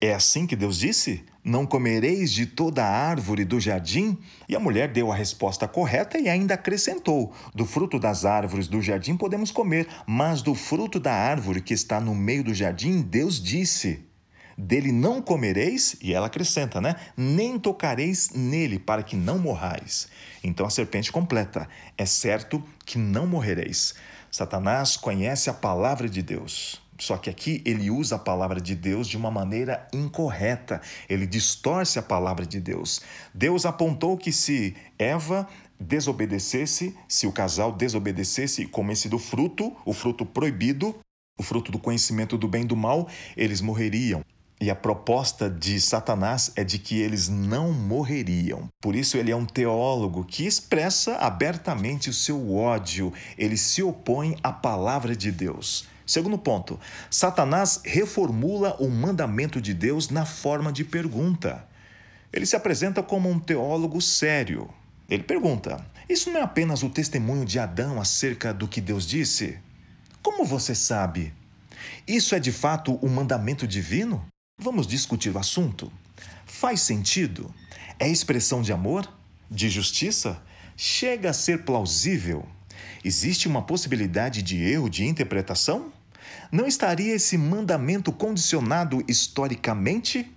É 0.00 0.14
assim 0.14 0.46
que 0.46 0.54
Deus 0.54 0.78
disse? 0.78 1.24
Não 1.48 1.64
comereis 1.64 2.30
de 2.30 2.44
toda 2.44 2.84
árvore 2.84 3.42
do 3.42 3.58
jardim? 3.58 4.18
E 4.46 4.54
a 4.54 4.60
mulher 4.60 4.92
deu 4.92 5.10
a 5.10 5.14
resposta 5.14 5.66
correta 5.66 6.18
e 6.18 6.28
ainda 6.28 6.52
acrescentou: 6.52 7.32
Do 7.54 7.64
fruto 7.64 7.98
das 7.98 8.26
árvores 8.26 8.68
do 8.68 8.82
jardim 8.82 9.16
podemos 9.16 9.50
comer, 9.50 9.88
mas 10.06 10.42
do 10.42 10.54
fruto 10.54 11.00
da 11.00 11.14
árvore 11.14 11.62
que 11.62 11.72
está 11.72 12.02
no 12.02 12.14
meio 12.14 12.44
do 12.44 12.52
jardim, 12.52 13.00
Deus 13.00 13.42
disse: 13.42 14.04
Dele 14.58 14.92
não 14.92 15.22
comereis, 15.22 15.96
e 16.02 16.12
ela 16.12 16.26
acrescenta, 16.26 16.82
né? 16.82 16.96
Nem 17.16 17.58
tocareis 17.58 18.28
nele, 18.34 18.78
para 18.78 19.02
que 19.02 19.16
não 19.16 19.38
morrais. 19.38 20.06
Então 20.44 20.66
a 20.66 20.70
serpente 20.70 21.10
completa: 21.10 21.66
É 21.96 22.04
certo 22.04 22.62
que 22.84 22.98
não 22.98 23.26
morrereis. 23.26 23.94
Satanás 24.30 24.98
conhece 24.98 25.48
a 25.48 25.54
palavra 25.54 26.10
de 26.10 26.20
Deus. 26.20 26.86
Só 26.98 27.16
que 27.16 27.30
aqui 27.30 27.62
ele 27.64 27.90
usa 27.90 28.16
a 28.16 28.18
palavra 28.18 28.60
de 28.60 28.74
Deus 28.74 29.06
de 29.06 29.16
uma 29.16 29.30
maneira 29.30 29.86
incorreta, 29.92 30.80
ele 31.08 31.26
distorce 31.26 31.98
a 31.98 32.02
palavra 32.02 32.44
de 32.44 32.60
Deus. 32.60 33.00
Deus 33.32 33.64
apontou 33.64 34.16
que 34.18 34.32
se 34.32 34.74
Eva 34.98 35.48
desobedecesse, 35.78 36.96
se 37.06 37.26
o 37.26 37.32
casal 37.32 37.72
desobedecesse 37.72 38.62
e 38.62 38.66
comesse 38.66 39.08
do 39.08 39.18
fruto, 39.18 39.74
o 39.84 39.92
fruto 39.92 40.26
proibido, 40.26 40.94
o 41.38 41.42
fruto 41.42 41.70
do 41.70 41.78
conhecimento 41.78 42.36
do 42.36 42.48
bem 42.48 42.64
e 42.64 42.66
do 42.66 42.76
mal, 42.76 43.08
eles 43.36 43.60
morreriam. 43.60 44.24
E 44.60 44.70
a 44.70 44.74
proposta 44.74 45.48
de 45.48 45.80
Satanás 45.80 46.50
é 46.56 46.64
de 46.64 46.80
que 46.80 46.98
eles 46.98 47.28
não 47.28 47.72
morreriam. 47.72 48.66
Por 48.82 48.96
isso, 48.96 49.16
ele 49.16 49.30
é 49.30 49.36
um 49.36 49.46
teólogo 49.46 50.24
que 50.24 50.44
expressa 50.44 51.14
abertamente 51.14 52.10
o 52.10 52.12
seu 52.12 52.56
ódio, 52.56 53.12
ele 53.36 53.56
se 53.56 53.84
opõe 53.84 54.36
à 54.42 54.52
palavra 54.52 55.14
de 55.14 55.30
Deus. 55.30 55.86
Segundo 56.08 56.38
ponto, 56.38 56.80
Satanás 57.10 57.82
reformula 57.84 58.74
o 58.80 58.88
mandamento 58.88 59.60
de 59.60 59.74
Deus 59.74 60.08
na 60.08 60.24
forma 60.24 60.72
de 60.72 60.82
pergunta. 60.82 61.68
Ele 62.32 62.46
se 62.46 62.56
apresenta 62.56 63.02
como 63.02 63.30
um 63.30 63.38
teólogo 63.38 64.00
sério. 64.00 64.70
Ele 65.06 65.22
pergunta: 65.22 65.84
Isso 66.08 66.30
não 66.30 66.40
é 66.40 66.42
apenas 66.42 66.82
o 66.82 66.88
testemunho 66.88 67.44
de 67.44 67.58
Adão 67.58 68.00
acerca 68.00 68.54
do 68.54 68.66
que 68.66 68.80
Deus 68.80 69.06
disse? 69.06 69.58
Como 70.22 70.46
você 70.46 70.74
sabe? 70.74 71.34
Isso 72.06 72.34
é 72.34 72.40
de 72.40 72.52
fato 72.52 72.94
o 73.02 73.08
mandamento 73.10 73.66
divino? 73.66 74.26
Vamos 74.58 74.86
discutir 74.86 75.28
o 75.28 75.38
assunto. 75.38 75.92
Faz 76.46 76.80
sentido? 76.80 77.54
É 77.98 78.08
expressão 78.08 78.62
de 78.62 78.72
amor? 78.72 79.06
De 79.50 79.68
justiça? 79.68 80.42
Chega 80.74 81.28
a 81.28 81.34
ser 81.34 81.66
plausível? 81.66 82.48
Existe 83.04 83.46
uma 83.46 83.60
possibilidade 83.60 84.40
de 84.40 84.56
erro 84.62 84.88
de 84.88 85.04
interpretação? 85.04 85.92
Não 86.50 86.66
estaria 86.66 87.14
esse 87.14 87.36
mandamento 87.36 88.12
condicionado 88.12 89.04
historicamente? 89.08 90.34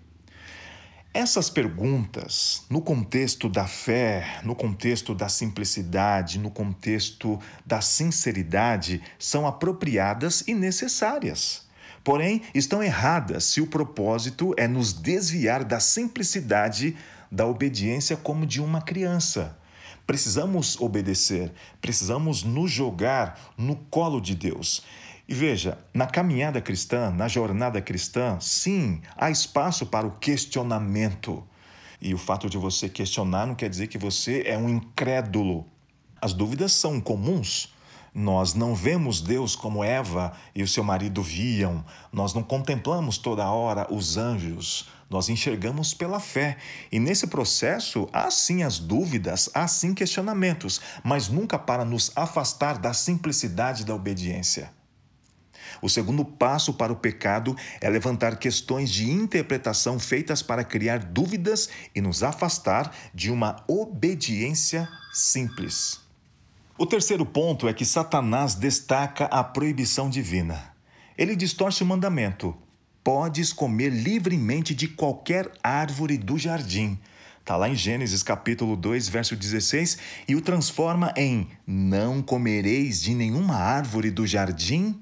Essas 1.13 1.50
perguntas, 1.50 2.63
no 2.69 2.81
contexto 2.81 3.50
da 3.50 3.67
fé, 3.67 4.39
no 4.43 4.55
contexto 4.55 5.13
da 5.13 5.27
simplicidade, 5.27 6.39
no 6.39 6.50
contexto 6.50 7.38
da 7.65 7.81
sinceridade, 7.81 9.01
são 9.19 9.45
apropriadas 9.45 10.41
e 10.48 10.53
necessárias. 10.53 11.69
Porém, 12.01 12.41
estão 12.55 12.81
erradas 12.81 13.43
se 13.43 13.60
o 13.60 13.67
propósito 13.67 14.53
é 14.57 14.69
nos 14.69 14.93
desviar 14.93 15.65
da 15.65 15.81
simplicidade 15.81 16.95
da 17.31 17.45
obediência 17.45 18.15
como 18.15 18.45
de 18.45 18.62
uma 18.62 18.81
criança. 18.81 19.57
Precisamos 20.07 20.79
obedecer, 20.79 21.51
precisamos 21.79 22.43
nos 22.43 22.71
jogar 22.71 23.53
no 23.57 23.75
colo 23.75 24.19
de 24.19 24.33
Deus. 24.33 24.83
E 25.31 25.33
veja, 25.33 25.77
na 25.93 26.05
caminhada 26.05 26.59
cristã, 26.59 27.09
na 27.09 27.25
jornada 27.25 27.81
cristã, 27.81 28.38
sim, 28.41 29.01
há 29.15 29.31
espaço 29.31 29.85
para 29.85 30.05
o 30.05 30.11
questionamento. 30.17 31.41
E 32.01 32.13
o 32.13 32.17
fato 32.17 32.50
de 32.50 32.57
você 32.57 32.89
questionar 32.89 33.47
não 33.47 33.55
quer 33.55 33.69
dizer 33.69 33.88
que 33.88 33.97
você 33.97 34.43
é 34.45 34.57
um 34.57 34.67
incrédulo. 34.67 35.65
As 36.21 36.33
dúvidas 36.33 36.73
são 36.73 37.00
comuns. 37.00 37.73
Nós 38.13 38.53
não 38.53 38.75
vemos 38.75 39.21
Deus 39.21 39.55
como 39.55 39.81
Eva 39.81 40.33
e 40.53 40.63
o 40.63 40.67
seu 40.67 40.83
marido 40.83 41.23
viam. 41.23 41.81
Nós 42.11 42.33
não 42.33 42.43
contemplamos 42.43 43.17
toda 43.17 43.50
hora 43.50 43.88
os 43.89 44.17
anjos. 44.17 44.89
Nós 45.09 45.29
enxergamos 45.29 45.93
pela 45.93 46.19
fé. 46.19 46.57
E 46.91 47.00
nesse 47.00 47.25
processo, 47.27 48.05
há 48.11 48.29
sim 48.29 48.63
as 48.63 48.79
dúvidas, 48.79 49.50
há 49.53 49.65
sim 49.65 49.93
questionamentos, 49.93 50.81
mas 51.05 51.29
nunca 51.29 51.57
para 51.57 51.85
nos 51.85 52.11
afastar 52.17 52.77
da 52.77 52.91
simplicidade 52.91 53.85
da 53.85 53.95
obediência. 53.95 54.80
O 55.81 55.89
segundo 55.89 56.25
passo 56.25 56.73
para 56.73 56.91
o 56.91 56.95
pecado 56.95 57.55
é 57.79 57.89
levantar 57.89 58.37
questões 58.37 58.89
de 58.89 59.09
interpretação 59.09 59.99
feitas 59.99 60.41
para 60.41 60.63
criar 60.63 60.99
dúvidas 60.99 61.69
e 61.93 62.01
nos 62.01 62.23
afastar 62.23 62.95
de 63.13 63.31
uma 63.31 63.63
obediência 63.67 64.87
simples. 65.13 66.01
O 66.77 66.85
terceiro 66.85 67.25
ponto 67.25 67.67
é 67.67 67.73
que 67.73 67.85
Satanás 67.85 68.55
destaca 68.55 69.25
a 69.25 69.43
proibição 69.43 70.09
divina. 70.09 70.73
Ele 71.17 71.35
distorce 71.35 71.83
o 71.83 71.85
mandamento: 71.85 72.55
podes 73.03 73.53
comer 73.53 73.89
livremente 73.89 74.73
de 74.73 74.87
qualquer 74.87 75.51
árvore 75.61 76.17
do 76.17 76.37
jardim. 76.37 76.99
Está 77.39 77.57
lá 77.57 77.67
em 77.67 77.75
Gênesis 77.75 78.21
capítulo 78.21 78.75
2, 78.75 79.09
verso 79.09 79.35
16, 79.35 79.97
e 80.27 80.35
o 80.35 80.41
transforma 80.41 81.11
em: 81.17 81.47
Não 81.65 82.21
comereis 82.21 83.01
de 83.01 83.15
nenhuma 83.15 83.55
árvore 83.55 84.11
do 84.11 84.25
jardim? 84.27 85.00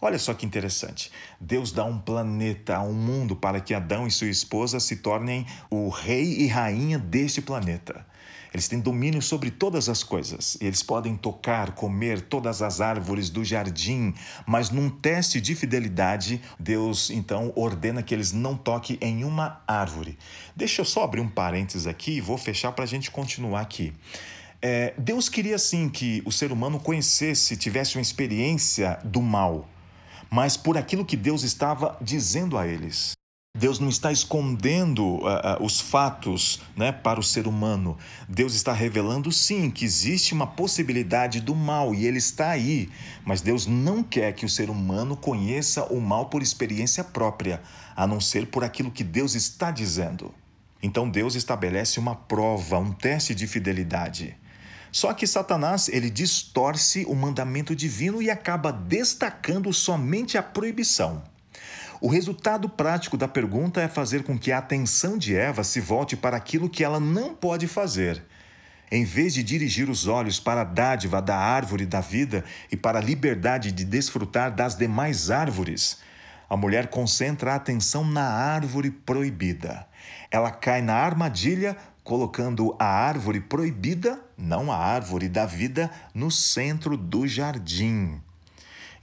Olha 0.00 0.18
só 0.18 0.32
que 0.32 0.46
interessante. 0.46 1.10
Deus 1.40 1.72
dá 1.72 1.84
um 1.84 1.98
planeta, 1.98 2.80
um 2.80 2.92
mundo 2.92 3.34
para 3.34 3.60
que 3.60 3.74
Adão 3.74 4.06
e 4.06 4.10
sua 4.12 4.28
esposa 4.28 4.78
se 4.78 4.96
tornem 4.96 5.44
o 5.68 5.88
rei 5.88 6.38
e 6.38 6.46
rainha 6.46 6.98
deste 6.98 7.42
planeta. 7.42 8.06
Eles 8.54 8.68
têm 8.68 8.80
domínio 8.80 9.20
sobre 9.20 9.50
todas 9.50 9.88
as 9.88 10.02
coisas. 10.02 10.56
Eles 10.60 10.82
podem 10.82 11.16
tocar, 11.16 11.72
comer 11.72 12.20
todas 12.20 12.62
as 12.62 12.80
árvores 12.80 13.28
do 13.28 13.44
jardim, 13.44 14.14
mas 14.46 14.70
num 14.70 14.88
teste 14.88 15.40
de 15.40 15.54
fidelidade, 15.54 16.40
Deus 16.58 17.10
então 17.10 17.52
ordena 17.56 18.02
que 18.02 18.14
eles 18.14 18.32
não 18.32 18.56
toquem 18.56 18.98
em 19.00 19.24
uma 19.24 19.62
árvore. 19.66 20.16
Deixa 20.56 20.80
eu 20.80 20.84
só 20.84 21.04
abrir 21.04 21.20
um 21.20 21.28
parênteses 21.28 21.86
aqui 21.86 22.12
e 22.12 22.20
vou 22.20 22.38
fechar 22.38 22.72
para 22.72 22.84
a 22.84 22.88
gente 22.88 23.10
continuar 23.10 23.60
aqui. 23.60 23.92
É, 24.62 24.94
Deus 24.96 25.28
queria 25.28 25.58
sim 25.58 25.88
que 25.88 26.22
o 26.24 26.32
ser 26.32 26.50
humano 26.50 26.80
conhecesse, 26.80 27.56
tivesse 27.56 27.96
uma 27.96 28.02
experiência 28.02 28.98
do 29.04 29.20
mal, 29.20 29.68
mas 30.30 30.56
por 30.56 30.76
aquilo 30.76 31.04
que 31.04 31.16
Deus 31.16 31.42
estava 31.42 31.96
dizendo 32.00 32.56
a 32.58 32.66
eles. 32.66 33.12
Deus 33.56 33.80
não 33.80 33.88
está 33.88 34.12
escondendo 34.12 35.04
uh, 35.04 35.24
uh, 35.24 35.64
os 35.64 35.80
fatos 35.80 36.60
né, 36.76 36.92
para 36.92 37.18
o 37.18 37.24
ser 37.24 37.48
humano. 37.48 37.98
Deus 38.28 38.54
está 38.54 38.72
revelando, 38.72 39.32
sim, 39.32 39.68
que 39.68 39.84
existe 39.84 40.32
uma 40.32 40.46
possibilidade 40.46 41.40
do 41.40 41.56
mal 41.56 41.92
e 41.92 42.06
ele 42.06 42.18
está 42.18 42.50
aí. 42.50 42.88
Mas 43.24 43.40
Deus 43.40 43.66
não 43.66 44.02
quer 44.02 44.32
que 44.32 44.46
o 44.46 44.48
ser 44.48 44.70
humano 44.70 45.16
conheça 45.16 45.82
o 45.84 46.00
mal 46.00 46.26
por 46.26 46.40
experiência 46.40 47.02
própria, 47.02 47.60
a 47.96 48.06
não 48.06 48.20
ser 48.20 48.46
por 48.46 48.62
aquilo 48.62 48.92
que 48.92 49.02
Deus 49.02 49.34
está 49.34 49.72
dizendo. 49.72 50.32
Então 50.80 51.10
Deus 51.10 51.34
estabelece 51.34 51.98
uma 51.98 52.14
prova, 52.14 52.78
um 52.78 52.92
teste 52.92 53.34
de 53.34 53.48
fidelidade. 53.48 54.36
Só 54.90 55.12
que 55.12 55.26
Satanás 55.26 55.88
ele 55.88 56.10
distorce 56.10 57.04
o 57.06 57.14
mandamento 57.14 57.74
divino 57.74 58.22
e 58.22 58.30
acaba 58.30 58.72
destacando 58.72 59.72
somente 59.72 60.38
a 60.38 60.42
proibição. 60.42 61.22
O 62.00 62.08
resultado 62.08 62.68
prático 62.68 63.16
da 63.16 63.26
pergunta 63.26 63.80
é 63.80 63.88
fazer 63.88 64.22
com 64.22 64.38
que 64.38 64.52
a 64.52 64.58
atenção 64.58 65.18
de 65.18 65.34
Eva 65.34 65.64
se 65.64 65.80
volte 65.80 66.16
para 66.16 66.36
aquilo 66.36 66.70
que 66.70 66.84
ela 66.84 67.00
não 67.00 67.34
pode 67.34 67.66
fazer. 67.66 68.22
Em 68.90 69.04
vez 69.04 69.34
de 69.34 69.42
dirigir 69.42 69.90
os 69.90 70.06
olhos 70.06 70.40
para 70.40 70.62
a 70.62 70.64
dádiva 70.64 71.20
da 71.20 71.36
árvore 71.36 71.84
da 71.84 72.00
vida 72.00 72.44
e 72.70 72.76
para 72.76 72.98
a 72.98 73.02
liberdade 73.02 73.72
de 73.72 73.84
desfrutar 73.84 74.54
das 74.54 74.76
demais 74.76 75.30
árvores, 75.30 75.98
a 76.48 76.56
mulher 76.56 76.86
concentra 76.86 77.52
a 77.52 77.56
atenção 77.56 78.04
na 78.04 78.24
árvore 78.24 78.90
proibida. 78.90 79.86
Ela 80.30 80.50
cai 80.50 80.80
na 80.80 80.94
armadilha, 80.94 81.76
colocando 82.08 82.74
a 82.78 82.86
árvore 82.86 83.38
proibida, 83.38 84.18
não 84.34 84.72
a 84.72 84.78
árvore 84.78 85.28
da 85.28 85.44
vida, 85.44 85.90
no 86.14 86.30
centro 86.30 86.96
do 86.96 87.28
jardim. 87.28 88.18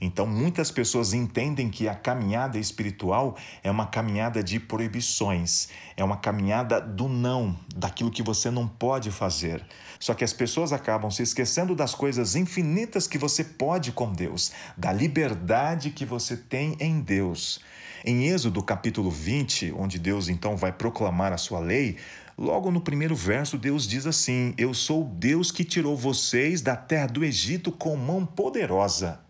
Então, 0.00 0.26
muitas 0.26 0.72
pessoas 0.72 1.12
entendem 1.12 1.70
que 1.70 1.88
a 1.88 1.94
caminhada 1.94 2.58
espiritual 2.58 3.36
é 3.62 3.70
uma 3.70 3.86
caminhada 3.86 4.42
de 4.42 4.58
proibições, 4.58 5.68
é 5.96 6.02
uma 6.02 6.16
caminhada 6.16 6.80
do 6.80 7.08
não, 7.08 7.56
daquilo 7.76 8.10
que 8.10 8.24
você 8.24 8.50
não 8.50 8.66
pode 8.66 9.12
fazer. 9.12 9.64
Só 10.00 10.12
que 10.12 10.24
as 10.24 10.32
pessoas 10.32 10.72
acabam 10.72 11.08
se 11.08 11.22
esquecendo 11.22 11.76
das 11.76 11.94
coisas 11.94 12.34
infinitas 12.34 13.06
que 13.06 13.18
você 13.18 13.44
pode 13.44 13.92
com 13.92 14.12
Deus, 14.12 14.50
da 14.76 14.92
liberdade 14.92 15.90
que 15.90 16.04
você 16.04 16.36
tem 16.36 16.76
em 16.80 17.00
Deus. 17.00 17.60
Em 18.04 18.26
Êxodo 18.26 18.62
capítulo 18.62 19.10
20, 19.10 19.72
onde 19.76 19.96
Deus 19.96 20.28
então 20.28 20.56
vai 20.56 20.72
proclamar 20.72 21.32
a 21.32 21.38
sua 21.38 21.60
lei, 21.60 21.96
Logo 22.38 22.70
no 22.70 22.82
primeiro 22.82 23.16
verso, 23.16 23.56
Deus 23.56 23.88
diz 23.88 24.06
assim: 24.06 24.52
Eu 24.58 24.74
sou 24.74 25.02
Deus 25.04 25.50
que 25.50 25.64
tirou 25.64 25.96
vocês 25.96 26.60
da 26.60 26.76
terra 26.76 27.06
do 27.06 27.24
Egito 27.24 27.72
com 27.72 27.96
mão 27.96 28.26
poderosa. 28.26 29.20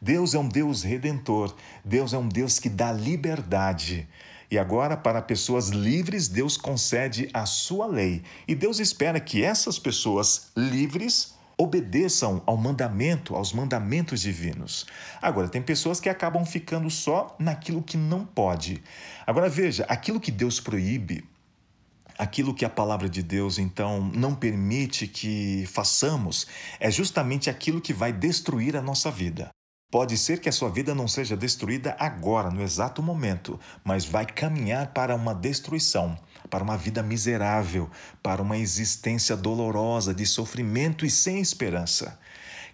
Deus 0.00 0.32
é 0.32 0.38
um 0.38 0.46
Deus 0.46 0.84
redentor, 0.84 1.56
Deus 1.84 2.12
é 2.12 2.18
um 2.18 2.28
Deus 2.28 2.60
que 2.60 2.68
dá 2.68 2.92
liberdade. 2.92 4.08
E 4.48 4.56
agora, 4.58 4.96
para 4.96 5.20
pessoas 5.20 5.70
livres, 5.70 6.28
Deus 6.28 6.56
concede 6.56 7.28
a 7.34 7.44
sua 7.46 7.86
lei. 7.86 8.22
E 8.46 8.54
Deus 8.54 8.78
espera 8.78 9.18
que 9.18 9.42
essas 9.42 9.76
pessoas 9.76 10.52
livres 10.56 11.34
obedeçam 11.58 12.40
ao 12.46 12.56
mandamento, 12.56 13.34
aos 13.34 13.52
mandamentos 13.52 14.20
divinos. 14.20 14.86
Agora, 15.20 15.48
tem 15.48 15.62
pessoas 15.62 15.98
que 15.98 16.08
acabam 16.08 16.44
ficando 16.44 16.88
só 16.90 17.34
naquilo 17.40 17.82
que 17.82 17.96
não 17.96 18.24
pode. 18.24 18.80
Agora, 19.26 19.48
veja, 19.48 19.84
aquilo 19.88 20.20
que 20.20 20.30
Deus 20.30 20.60
proíbe, 20.60 21.24
aquilo 22.18 22.54
que 22.54 22.64
a 22.64 22.70
palavra 22.70 23.08
de 23.08 23.22
Deus 23.22 23.58
então 23.58 24.00
não 24.14 24.34
permite 24.34 25.06
que 25.06 25.66
façamos, 25.66 26.46
é 26.80 26.90
justamente 26.90 27.50
aquilo 27.50 27.80
que 27.80 27.92
vai 27.92 28.12
destruir 28.12 28.76
a 28.76 28.82
nossa 28.82 29.10
vida. 29.10 29.50
Pode 29.88 30.18
ser 30.18 30.40
que 30.40 30.48
a 30.48 30.52
sua 30.52 30.68
vida 30.68 30.94
não 30.94 31.06
seja 31.06 31.36
destruída 31.36 31.96
agora, 31.98 32.50
no 32.50 32.60
exato 32.60 33.00
momento, 33.00 33.58
mas 33.84 34.04
vai 34.04 34.26
caminhar 34.26 34.92
para 34.92 35.14
uma 35.14 35.32
destruição, 35.32 36.18
para 36.50 36.64
uma 36.64 36.76
vida 36.76 37.04
miserável, 37.04 37.88
para 38.20 38.42
uma 38.42 38.58
existência 38.58 39.36
dolorosa, 39.36 40.12
de 40.12 40.26
sofrimento 40.26 41.06
e 41.06 41.10
sem 41.10 41.40
esperança. 41.40 42.18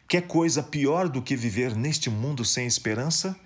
Quer 0.08 0.22
coisa 0.22 0.62
pior 0.62 1.08
do 1.08 1.20
que 1.22 1.36
viver 1.36 1.76
neste 1.76 2.08
mundo 2.08 2.44
sem 2.44 2.66
esperança? 2.66 3.36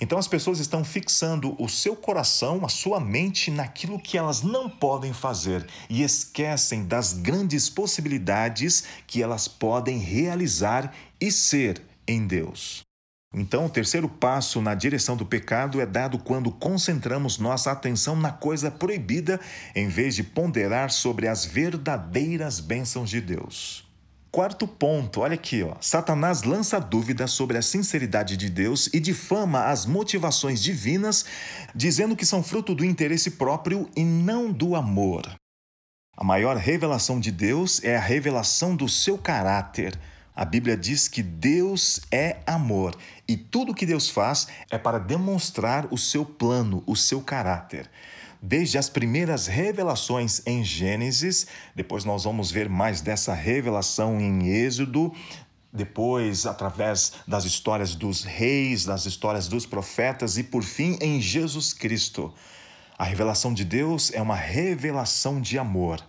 Então 0.00 0.18
as 0.18 0.28
pessoas 0.28 0.60
estão 0.60 0.84
fixando 0.84 1.60
o 1.60 1.68
seu 1.68 1.96
coração, 1.96 2.64
a 2.64 2.68
sua 2.68 3.00
mente 3.00 3.50
naquilo 3.50 3.98
que 3.98 4.16
elas 4.16 4.42
não 4.42 4.70
podem 4.70 5.12
fazer 5.12 5.66
e 5.90 6.02
esquecem 6.02 6.84
das 6.84 7.12
grandes 7.12 7.68
possibilidades 7.68 8.84
que 9.06 9.22
elas 9.22 9.48
podem 9.48 9.98
realizar 9.98 10.94
e 11.20 11.32
ser 11.32 11.82
em 12.06 12.26
Deus. 12.26 12.82
Então, 13.34 13.66
o 13.66 13.70
terceiro 13.70 14.08
passo 14.08 14.62
na 14.62 14.74
direção 14.74 15.14
do 15.14 15.26
pecado 15.26 15.80
é 15.80 15.86
dado 15.86 16.18
quando 16.18 16.50
concentramos 16.50 17.38
nossa 17.38 17.70
atenção 17.70 18.16
na 18.16 18.32
coisa 18.32 18.70
proibida 18.70 19.38
em 19.74 19.86
vez 19.86 20.14
de 20.14 20.22
ponderar 20.22 20.90
sobre 20.90 21.28
as 21.28 21.44
verdadeiras 21.44 22.58
bênçãos 22.58 23.10
de 23.10 23.20
Deus. 23.20 23.87
Quarto 24.38 24.68
ponto, 24.68 25.22
olha 25.22 25.34
aqui, 25.34 25.64
ó. 25.64 25.74
Satanás 25.80 26.44
lança 26.44 26.78
dúvidas 26.78 27.32
sobre 27.32 27.58
a 27.58 27.60
sinceridade 27.60 28.36
de 28.36 28.48
Deus 28.48 28.88
e 28.94 29.00
difama 29.00 29.64
as 29.64 29.84
motivações 29.84 30.62
divinas, 30.62 31.24
dizendo 31.74 32.14
que 32.14 32.24
são 32.24 32.40
fruto 32.40 32.72
do 32.72 32.84
interesse 32.84 33.32
próprio 33.32 33.90
e 33.96 34.04
não 34.04 34.52
do 34.52 34.76
amor. 34.76 35.28
A 36.16 36.22
maior 36.22 36.56
revelação 36.56 37.18
de 37.18 37.32
Deus 37.32 37.82
é 37.82 37.96
a 37.96 38.00
revelação 38.00 38.76
do 38.76 38.88
seu 38.88 39.18
caráter 39.18 39.98
a 40.38 40.44
Bíblia 40.44 40.76
diz 40.76 41.08
que 41.08 41.20
Deus 41.20 42.00
é 42.12 42.36
amor 42.46 42.96
e 43.26 43.36
tudo 43.36 43.74
que 43.74 43.84
Deus 43.84 44.08
faz 44.08 44.46
é 44.70 44.78
para 44.78 45.00
demonstrar 45.00 45.92
o 45.92 45.98
seu 45.98 46.24
plano, 46.24 46.80
o 46.86 46.94
seu 46.94 47.20
caráter. 47.20 47.90
Desde 48.40 48.78
as 48.78 48.88
primeiras 48.88 49.48
revelações 49.48 50.40
em 50.46 50.62
Gênesis, 50.62 51.46
depois 51.74 52.04
nós 52.04 52.22
vamos 52.22 52.52
ver 52.52 52.68
mais 52.68 53.00
dessa 53.00 53.34
revelação 53.34 54.20
em 54.20 54.48
Êxodo, 54.48 55.12
depois 55.72 56.46
através 56.46 57.14
das 57.26 57.44
histórias 57.44 57.96
dos 57.96 58.22
reis, 58.22 58.84
das 58.84 59.06
histórias 59.06 59.48
dos 59.48 59.66
profetas 59.66 60.38
e 60.38 60.44
por 60.44 60.62
fim 60.62 60.96
em 61.00 61.20
Jesus 61.20 61.72
Cristo. 61.72 62.32
A 62.96 63.04
revelação 63.04 63.52
de 63.52 63.64
Deus 63.64 64.12
é 64.12 64.22
uma 64.22 64.36
revelação 64.36 65.40
de 65.40 65.58
amor. 65.58 66.00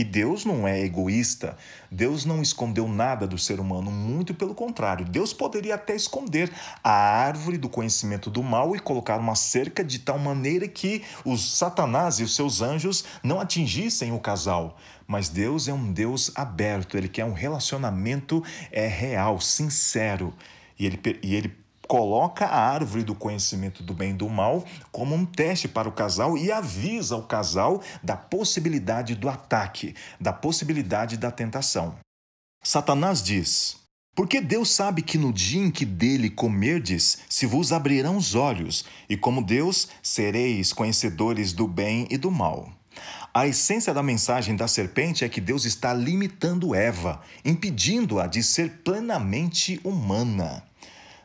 E 0.00 0.04
Deus 0.04 0.46
não 0.46 0.66
é 0.66 0.80
egoísta, 0.80 1.58
Deus 1.90 2.24
não 2.24 2.40
escondeu 2.40 2.88
nada 2.88 3.26
do 3.26 3.36
ser 3.36 3.60
humano, 3.60 3.90
muito 3.90 4.32
pelo 4.32 4.54
contrário. 4.54 5.04
Deus 5.04 5.34
poderia 5.34 5.74
até 5.74 5.94
esconder 5.94 6.50
a 6.82 6.90
árvore 6.90 7.58
do 7.58 7.68
conhecimento 7.68 8.30
do 8.30 8.42
mal 8.42 8.74
e 8.74 8.78
colocar 8.78 9.20
uma 9.20 9.34
cerca 9.34 9.84
de 9.84 9.98
tal 9.98 10.18
maneira 10.18 10.66
que 10.66 11.02
os 11.22 11.58
Satanás 11.58 12.18
e 12.18 12.22
os 12.22 12.34
seus 12.34 12.62
anjos 12.62 13.04
não 13.22 13.42
atingissem 13.42 14.10
o 14.10 14.18
casal. 14.18 14.78
Mas 15.06 15.28
Deus 15.28 15.68
é 15.68 15.74
um 15.74 15.92
Deus 15.92 16.32
aberto, 16.34 16.96
ele 16.96 17.06
quer 17.06 17.26
um 17.26 17.34
relacionamento 17.34 18.42
é, 18.72 18.86
real, 18.86 19.38
sincero. 19.38 20.32
E 20.78 20.86
ele, 20.86 20.98
e 21.22 21.34
ele 21.34 21.59
coloca 21.90 22.46
a 22.46 22.56
árvore 22.56 23.02
do 23.02 23.16
conhecimento 23.16 23.82
do 23.82 23.92
bem 23.92 24.10
e 24.10 24.14
do 24.14 24.28
mal 24.28 24.64
como 24.92 25.12
um 25.12 25.26
teste 25.26 25.66
para 25.66 25.88
o 25.88 25.92
casal 25.92 26.38
e 26.38 26.52
avisa 26.52 27.16
o 27.16 27.24
casal 27.24 27.82
da 28.00 28.16
possibilidade 28.16 29.16
do 29.16 29.28
ataque, 29.28 29.96
da 30.20 30.32
possibilidade 30.32 31.16
da 31.16 31.32
tentação. 31.32 31.96
Satanás 32.62 33.20
diz: 33.20 33.76
porque 34.14 34.40
Deus 34.40 34.70
sabe 34.70 35.02
que 35.02 35.18
no 35.18 35.32
dia 35.32 35.62
em 35.62 35.68
que 35.68 35.84
dele 35.84 36.30
comerdes, 36.30 37.18
se 37.28 37.44
vos 37.44 37.72
abrirão 37.72 38.16
os 38.16 38.36
olhos, 38.36 38.84
e 39.08 39.16
como 39.16 39.42
Deus 39.42 39.88
sereis 40.00 40.72
conhecedores 40.72 41.52
do 41.52 41.66
bem 41.66 42.06
e 42.08 42.16
do 42.16 42.30
mal. 42.30 42.70
A 43.34 43.48
essência 43.48 43.92
da 43.92 44.02
mensagem 44.02 44.54
da 44.54 44.68
serpente 44.68 45.24
é 45.24 45.28
que 45.28 45.40
Deus 45.40 45.64
está 45.64 45.92
limitando 45.92 46.72
Eva, 46.72 47.20
impedindo-a 47.44 48.28
de 48.28 48.44
ser 48.44 48.82
plenamente 48.84 49.80
humana. 49.82 50.69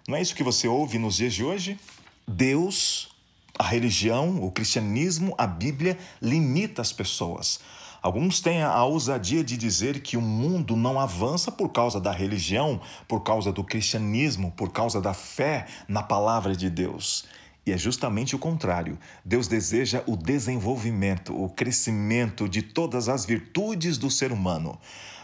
Não 0.08 0.16
é 0.16 0.22
isso 0.22 0.36
que 0.36 0.44
você 0.44 0.68
ouve 0.68 1.00
nos 1.00 1.16
dias 1.16 1.34
de 1.34 1.44
hoje? 1.44 1.80
Deus, 2.28 3.10
a 3.58 3.64
religião, 3.64 4.44
o 4.44 4.52
cristianismo, 4.52 5.34
a 5.36 5.48
Bíblia 5.48 5.98
limita 6.22 6.80
as 6.80 6.94
pessoas. 6.94 7.60
Alguns 8.04 8.40
têm 8.40 8.62
a 8.62 8.84
ousadia 8.84 9.44
de 9.44 9.58
dizer 9.58 10.02
que 10.02 10.16
o 10.16 10.22
mundo 10.22 10.76
não 10.76 11.00
avança 11.00 11.52
por 11.52 11.70
causa 11.70 12.00
da 12.00 12.12
religião, 12.12 12.80
por 13.08 13.22
causa 13.22 13.52
do 13.52 13.64
cristianismo, 13.64 14.52
por 14.52 14.72
causa 14.72 15.02
da 15.02 15.12
fé 15.12 15.66
na 15.88 16.04
palavra 16.04 16.56
de 16.56 16.70
Deus. 16.70 17.26
E 17.66 17.72
é 17.72 17.78
justamente 17.78 18.36
o 18.36 18.40
contrário. 18.40 19.00
Deus 19.26 19.48
deseja 19.48 20.04
o 20.06 20.16
desenvolvimento, 20.16 21.36
o 21.36 21.50
crescimento 21.50 22.48
de 22.48 22.62
todas 22.62 23.10
as 23.10 23.26
virtudes 23.26 23.98
do 23.98 24.12
ser 24.12 24.32
humano. 24.32 24.78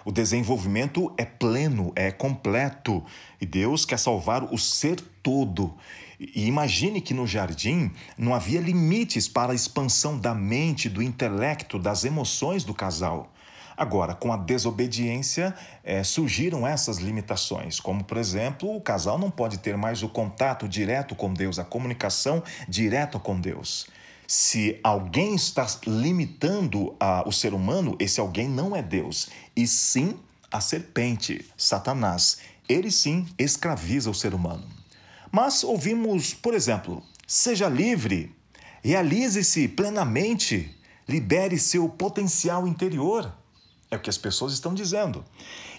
O 0.03 0.11
desenvolvimento 0.11 1.13
é 1.17 1.25
pleno, 1.25 1.93
é 1.95 2.11
completo. 2.11 3.03
E 3.41 3.45
Deus 3.45 3.85
quer 3.85 3.97
salvar 3.97 4.43
o 4.53 4.57
ser 4.57 5.01
todo. 5.23 5.73
E 6.19 6.45
imagine 6.45 7.01
que 7.01 7.15
no 7.15 7.25
jardim 7.25 7.91
não 8.15 8.35
havia 8.35 8.61
limites 8.61 9.27
para 9.27 9.51
a 9.51 9.55
expansão 9.55 10.19
da 10.19 10.35
mente, 10.35 10.87
do 10.87 11.01
intelecto, 11.01 11.79
das 11.79 12.05
emoções 12.05 12.63
do 12.63 12.75
casal. 12.75 13.33
Agora, 13.75 14.13
com 14.13 14.31
a 14.31 14.37
desobediência, 14.37 15.55
é, 15.83 16.03
surgiram 16.03 16.67
essas 16.67 16.97
limitações, 16.97 17.79
como, 17.79 18.03
por 18.03 18.17
exemplo, 18.17 18.75
o 18.75 18.79
casal 18.79 19.17
não 19.17 19.31
pode 19.31 19.57
ter 19.57 19.75
mais 19.75 20.03
o 20.03 20.09
contato 20.09 20.67
direto 20.67 21.15
com 21.15 21.33
Deus, 21.33 21.57
a 21.57 21.63
comunicação 21.63 22.43
direta 22.69 23.17
com 23.17 23.39
Deus. 23.41 23.87
Se 24.27 24.79
alguém 24.83 25.33
está 25.33 25.65
limitando 25.87 26.95
a, 26.99 27.27
o 27.27 27.31
ser 27.31 27.55
humano, 27.55 27.95
esse 27.99 28.19
alguém 28.19 28.47
não 28.47 28.75
é 28.75 28.83
Deus, 28.83 29.29
e 29.55 29.65
sim 29.65 30.19
a 30.51 30.59
serpente, 30.59 31.45
Satanás. 31.55 32.39
Ele 32.67 32.91
sim 32.91 33.27
escraviza 33.37 34.09
o 34.09 34.13
ser 34.13 34.33
humano. 34.33 34.63
Mas 35.31 35.63
ouvimos, 35.63 36.33
por 36.33 36.53
exemplo, 36.53 37.01
seja 37.25 37.69
livre, 37.69 38.35
realize-se 38.83 39.67
plenamente, 39.67 40.75
libere 41.07 41.57
seu 41.57 41.87
potencial 41.87 42.67
interior. 42.67 43.33
É 43.89 43.97
o 43.97 43.99
que 43.99 44.09
as 44.09 44.17
pessoas 44.17 44.53
estão 44.53 44.73
dizendo. 44.73 45.23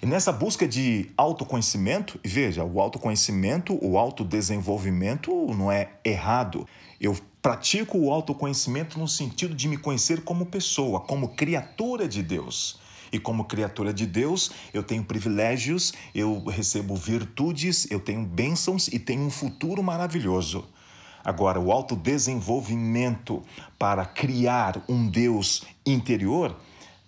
E 0.02 0.06
nessa 0.06 0.30
busca 0.30 0.68
de 0.68 1.10
autoconhecimento, 1.16 2.20
veja, 2.22 2.62
o 2.62 2.78
autoconhecimento, 2.78 3.78
o 3.82 3.96
autodesenvolvimento 3.96 5.30
não 5.54 5.72
é 5.72 5.90
errado. 6.04 6.68
Eu 7.00 7.16
pratico 7.40 7.98
o 7.98 8.12
autoconhecimento 8.12 8.98
no 8.98 9.08
sentido 9.08 9.54
de 9.54 9.66
me 9.66 9.78
conhecer 9.78 10.22
como 10.22 10.44
pessoa, 10.44 11.00
como 11.00 11.30
criatura 11.30 12.06
de 12.06 12.22
Deus. 12.22 12.81
E 13.12 13.18
como 13.18 13.44
criatura 13.44 13.92
de 13.92 14.06
Deus, 14.06 14.50
eu 14.72 14.82
tenho 14.82 15.04
privilégios, 15.04 15.92
eu 16.14 16.42
recebo 16.44 16.96
virtudes, 16.96 17.86
eu 17.90 18.00
tenho 18.00 18.24
bênçãos 18.24 18.88
e 18.88 18.98
tenho 18.98 19.22
um 19.22 19.30
futuro 19.30 19.82
maravilhoso. 19.82 20.64
Agora, 21.22 21.60
o 21.60 21.70
autodesenvolvimento 21.70 23.42
para 23.78 24.04
criar 24.04 24.82
um 24.88 25.06
Deus 25.06 25.62
interior 25.86 26.56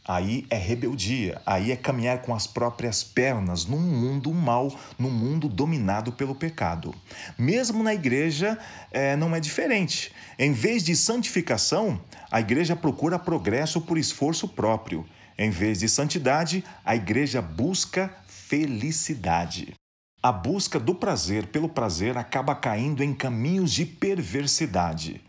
Aí 0.06 0.46
é 0.50 0.56
rebeldia, 0.58 1.40
aí 1.46 1.72
é 1.72 1.76
caminhar 1.76 2.20
com 2.20 2.34
as 2.34 2.46
próprias 2.46 3.02
pernas 3.02 3.64
num 3.64 3.80
mundo 3.80 4.34
mal, 4.34 4.70
num 4.98 5.10
mundo 5.10 5.48
dominado 5.48 6.12
pelo 6.12 6.34
pecado. 6.34 6.94
Mesmo 7.38 7.82
na 7.82 7.94
igreja 7.94 8.58
é, 8.92 9.16
não 9.16 9.34
é 9.34 9.40
diferente. 9.40 10.12
Em 10.38 10.52
vez 10.52 10.84
de 10.84 10.94
santificação, 10.94 11.98
a 12.30 12.38
igreja 12.38 12.76
procura 12.76 13.18
progresso 13.18 13.80
por 13.80 13.96
esforço 13.96 14.46
próprio. 14.46 15.06
Em 15.36 15.50
vez 15.50 15.80
de 15.80 15.88
santidade, 15.88 16.64
a 16.84 16.94
igreja 16.94 17.42
busca 17.42 18.14
felicidade. 18.26 19.74
A 20.22 20.30
busca 20.30 20.78
do 20.78 20.94
prazer 20.94 21.48
pelo 21.48 21.68
prazer 21.68 22.16
acaba 22.16 22.54
caindo 22.54 23.02
em 23.02 23.12
caminhos 23.12 23.72
de 23.72 23.84
perversidade. 23.84 25.20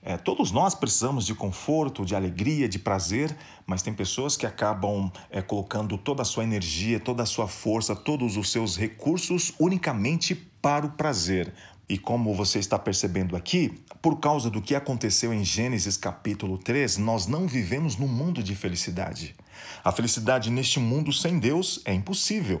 É, 0.00 0.16
todos 0.16 0.52
nós 0.52 0.72
precisamos 0.72 1.26
de 1.26 1.34
conforto, 1.34 2.04
de 2.04 2.14
alegria, 2.14 2.68
de 2.68 2.78
prazer, 2.78 3.36
mas 3.66 3.82
tem 3.82 3.92
pessoas 3.92 4.36
que 4.36 4.46
acabam 4.46 5.10
é, 5.28 5.42
colocando 5.42 5.98
toda 5.98 6.22
a 6.22 6.24
sua 6.24 6.44
energia, 6.44 7.00
toda 7.00 7.24
a 7.24 7.26
sua 7.26 7.48
força, 7.48 7.96
todos 7.96 8.36
os 8.36 8.52
seus 8.52 8.76
recursos 8.76 9.52
unicamente 9.58 10.32
para 10.34 10.86
o 10.86 10.90
prazer. 10.90 11.52
E 11.88 11.96
como 11.96 12.34
você 12.34 12.58
está 12.58 12.76
percebendo 12.76 13.36
aqui, 13.36 13.72
por 14.02 14.18
causa 14.18 14.50
do 14.50 14.60
que 14.60 14.74
aconteceu 14.74 15.32
em 15.32 15.44
Gênesis 15.44 15.96
capítulo 15.96 16.58
3, 16.58 16.98
nós 16.98 17.28
não 17.28 17.46
vivemos 17.46 17.96
num 17.96 18.08
mundo 18.08 18.42
de 18.42 18.56
felicidade. 18.56 19.36
A 19.84 19.92
felicidade 19.92 20.50
neste 20.50 20.80
mundo 20.80 21.12
sem 21.12 21.38
Deus 21.38 21.80
é 21.84 21.94
impossível, 21.94 22.60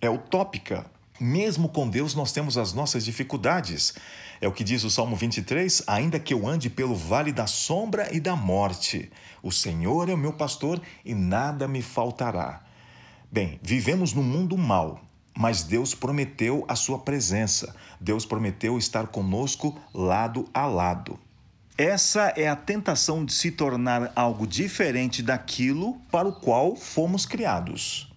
é 0.00 0.08
utópica. 0.08 0.86
Mesmo 1.18 1.68
com 1.68 1.88
Deus, 1.88 2.14
nós 2.14 2.30
temos 2.30 2.56
as 2.56 2.72
nossas 2.72 3.04
dificuldades. 3.04 3.94
É 4.40 4.46
o 4.46 4.52
que 4.52 4.62
diz 4.62 4.84
o 4.84 4.90
Salmo 4.90 5.16
23: 5.16 5.82
Ainda 5.86 6.20
que 6.20 6.34
eu 6.34 6.46
ande 6.46 6.70
pelo 6.70 6.94
vale 6.94 7.32
da 7.32 7.46
sombra 7.46 8.14
e 8.14 8.20
da 8.20 8.36
morte, 8.36 9.10
o 9.42 9.50
Senhor 9.50 10.08
é 10.08 10.14
o 10.14 10.18
meu 10.18 10.32
pastor 10.32 10.80
e 11.04 11.12
nada 11.14 11.66
me 11.66 11.82
faltará. 11.82 12.62
Bem, 13.30 13.58
vivemos 13.62 14.12
num 14.12 14.22
mundo 14.22 14.56
mau, 14.56 15.00
mas 15.36 15.62
Deus 15.62 15.94
prometeu 15.94 16.64
a 16.68 16.76
sua 16.76 16.98
presença. 16.98 17.74
Deus 18.00 18.24
prometeu 18.24 18.78
estar 18.78 19.08
conosco 19.08 19.78
lado 19.92 20.48
a 20.54 20.66
lado. 20.66 21.18
Essa 21.76 22.32
é 22.36 22.48
a 22.48 22.54
tentação 22.54 23.24
de 23.24 23.32
se 23.32 23.50
tornar 23.50 24.12
algo 24.14 24.46
diferente 24.46 25.22
daquilo 25.22 26.00
para 26.10 26.28
o 26.28 26.32
qual 26.32 26.76
fomos 26.76 27.26
criados. 27.26 28.12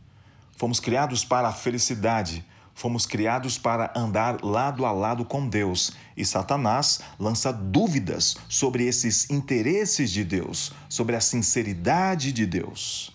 Fomos 0.56 0.80
criados 0.80 1.26
para 1.26 1.48
a 1.48 1.54
felicidade, 1.54 2.46
Fomos 2.78 3.08
criados 3.08 3.58
para 3.58 3.92
andar 3.96 4.44
lado 4.44 4.86
a 4.86 4.92
lado 4.92 5.26
com 5.26 5.50
Deus 5.50 5.94
e 6.16 6.24
Satanás 6.24 7.00
lança 7.20 7.52
dúvidas 7.52 8.38
sobre 8.48 8.86
esses 8.86 9.32
interesses 9.32 10.12
de 10.12 10.24
Deus, 10.24 10.72
sobre 10.88 11.16
a 11.16 11.20
sinceridade 11.20 12.32
de 12.32 12.46
Deus. 12.46 13.12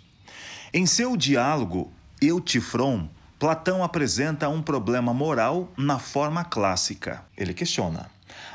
Em 0.74 0.84
seu 0.84 1.16
diálogo 1.16 1.92
Eutifron, 2.20 3.08
Platão 3.42 3.82
apresenta 3.82 4.48
um 4.48 4.62
problema 4.62 5.12
moral 5.12 5.68
na 5.76 5.98
forma 5.98 6.44
clássica. 6.44 7.24
Ele 7.36 7.52
questiona: 7.52 8.08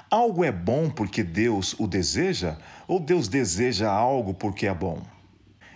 algo 0.10 0.46
é 0.46 0.52
bom 0.52 0.90
porque 0.90 1.26
Deus 1.26 1.76
o 1.78 1.86
deseja 1.86 2.56
ou 2.88 2.98
Deus 2.98 3.28
deseja 3.28 3.92
algo 3.92 4.34
porque 4.34 4.66
é 4.66 4.74
bom? 4.74 5.02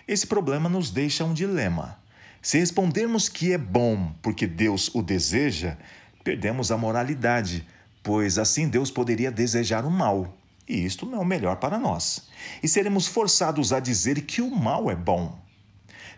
Esse 0.07 0.25
problema 0.25 0.69
nos 0.69 0.91
deixa 0.91 1.25
um 1.25 1.33
dilema. 1.33 1.99
Se 2.41 2.57
respondermos 2.57 3.27
que 3.27 3.51
é 3.51 3.57
bom 3.57 4.13
porque 4.21 4.47
Deus 4.47 4.89
o 4.95 5.01
deseja, 5.01 5.77
perdemos 6.23 6.71
a 6.71 6.77
moralidade, 6.77 7.67
pois 8.01 8.37
assim 8.37 8.69
Deus 8.69 8.89
poderia 8.89 9.29
desejar 9.29 9.83
o 9.83 9.91
mal, 9.91 10.33
e 10.65 10.85
isto 10.85 11.05
não 11.05 11.17
é 11.17 11.21
o 11.21 11.25
melhor 11.25 11.57
para 11.57 11.77
nós. 11.77 12.29
E 12.63 12.67
seremos 12.69 13.07
forçados 13.07 13.73
a 13.73 13.81
dizer 13.81 14.21
que 14.21 14.41
o 14.41 14.49
mal 14.49 14.89
é 14.89 14.95
bom. 14.95 15.37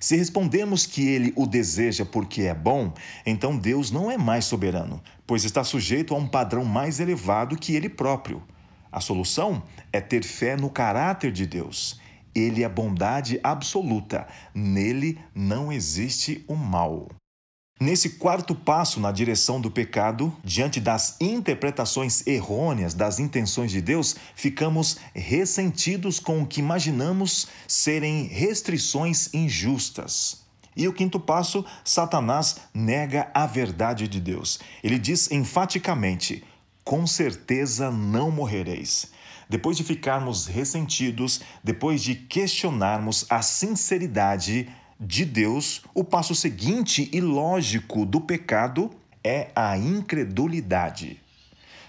Se 0.04 0.18
respondermos 0.18 0.86
que 0.86 1.08
ele 1.08 1.32
o 1.34 1.48
deseja 1.48 2.04
porque 2.04 2.42
é 2.42 2.54
bom, 2.54 2.94
então 3.26 3.58
Deus 3.58 3.90
não 3.90 4.12
é 4.12 4.18
mais 4.18 4.44
soberano, 4.44 5.02
pois 5.26 5.46
está 5.46 5.64
sujeito 5.64 6.14
a 6.14 6.18
um 6.18 6.28
padrão 6.28 6.66
mais 6.66 7.00
elevado 7.00 7.56
que 7.56 7.74
ele 7.74 7.88
próprio. 7.88 8.44
A 8.92 9.00
solução 9.00 9.64
é 9.94 10.02
ter 10.02 10.26
fé 10.26 10.58
no 10.58 10.70
caráter 10.70 11.32
de 11.32 11.48
Deus 11.48 12.02
ele 12.36 12.64
é 12.64 12.70
bondade 12.70 13.40
absoluta. 13.44 14.28
Nele 14.54 15.20
não 15.36 15.72
existe 15.72 16.44
o 16.48 16.56
mal. 16.56 17.08
Nesse 17.80 18.12
quarto 18.12 18.56
passo 18.56 19.00
na 19.00 19.12
direção 19.12 19.60
do 19.60 19.70
pecado, 19.70 20.34
diante 20.44 20.80
das 20.80 21.18
interpretações 21.20 22.26
errôneas 22.26 22.94
das 22.94 23.20
intenções 23.20 23.72
de 23.72 23.82
Deus, 23.82 24.16
ficamos 24.36 24.98
ressentidos 25.14 26.20
com 26.20 26.42
o 26.42 26.48
que 26.48 26.62
imaginamos 26.62 27.48
serem 27.68 28.28
restrições 28.28 29.34
injustas. 29.34 30.44
E 30.78 30.88
o 30.88 30.94
quinto 30.94 31.20
passo, 31.20 31.66
Satanás 31.84 32.58
nega 32.74 33.30
a 33.34 33.46
verdade 33.46 34.08
de 34.08 34.22
Deus. 34.22 34.60
Ele 34.84 34.98
diz 34.98 35.30
enfaticamente: 35.30 36.44
Com 36.84 37.06
certeza 37.06 37.92
não 37.92 38.32
morrereis. 38.32 39.12
Depois 39.50 39.78
de 39.78 39.84
ficarmos 39.84 40.48
ressentidos, 40.48 41.42
depois 41.64 42.02
de 42.02 42.16
questionarmos 42.16 43.26
a 43.30 43.42
sinceridade 43.42 44.68
de 45.00 45.26
Deus, 45.26 45.82
o 45.94 46.04
passo 46.04 46.36
seguinte 46.36 47.10
e 47.12 47.20
lógico 47.20 48.06
do 48.06 48.22
pecado 48.22 48.92
é 49.24 49.50
a 49.56 49.78
incredulidade. 49.78 51.20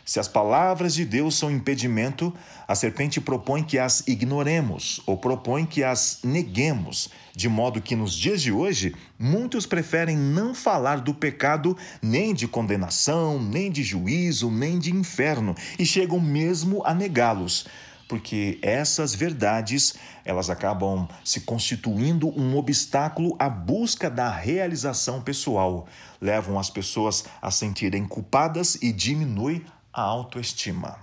Se 0.05 0.21
as 0.21 0.29
palavras 0.29 0.95
de 0.95 1.03
Deus 1.03 1.35
são 1.35 1.51
impedimento, 1.51 2.31
a 2.69 2.75
serpente 2.75 3.23
propõe 3.23 3.63
que 3.63 3.79
as 3.79 4.07
ignoremos 4.07 5.01
ou 5.07 5.17
propõe 5.17 5.65
que 5.65 5.83
as 5.83 6.21
neguemos, 6.23 7.09
de 7.35 7.49
modo 7.49 7.81
que 7.81 7.97
nos 7.97 8.13
dias 8.13 8.43
de 8.43 8.53
hoje 8.53 8.95
muitos 9.19 9.65
preferem 9.65 10.15
não 10.15 10.55
falar 10.55 11.01
do 11.01 11.15
pecado 11.15 11.75
nem 12.03 12.35
de 12.35 12.47
condenação, 12.47 13.43
nem 13.43 13.71
de 13.71 13.83
juízo, 13.83 14.51
nem 14.51 14.79
de 14.79 14.95
inferno 14.95 15.55
e 15.79 15.87
chegam 15.87 16.21
mesmo 16.21 16.83
a 16.85 16.93
negá-los 16.93 17.67
porque 18.09 18.59
essas 18.63 19.15
verdades 19.15 19.95
elas 20.25 20.49
acabam 20.49 21.09
se 21.25 21.43
constituindo 21.43 22.29
um 22.29 22.57
obstáculo 22.57 23.37
à 23.39 23.49
busca 23.49 24.09
da 24.09 24.31
realização 24.31 25.21
pessoal, 25.21 25.87
levam 26.21 26.59
as 26.59 26.71
pessoas 26.71 27.25
a 27.41 27.51
sentirem 27.51 28.07
culpadas 28.07 28.77
e 28.77 28.93
diminui 28.93 29.65
a 29.93 30.03
autoestima. 30.03 30.99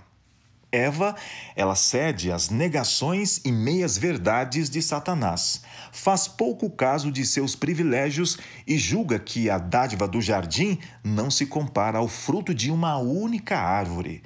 Eva, 0.74 1.14
ela 1.54 1.74
cede 1.74 2.32
às 2.32 2.48
negações 2.48 3.42
e 3.44 3.52
meias-verdades 3.52 4.70
de 4.70 4.80
Satanás, 4.80 5.62
faz 5.92 6.26
pouco 6.26 6.70
caso 6.70 7.12
de 7.12 7.26
seus 7.26 7.54
privilégios 7.54 8.38
e 8.66 8.78
julga 8.78 9.18
que 9.18 9.50
a 9.50 9.58
dádiva 9.58 10.08
do 10.08 10.22
jardim 10.22 10.78
não 11.04 11.30
se 11.30 11.44
compara 11.44 11.98
ao 11.98 12.08
fruto 12.08 12.54
de 12.54 12.70
uma 12.70 12.96
única 12.96 13.58
árvore. 13.58 14.22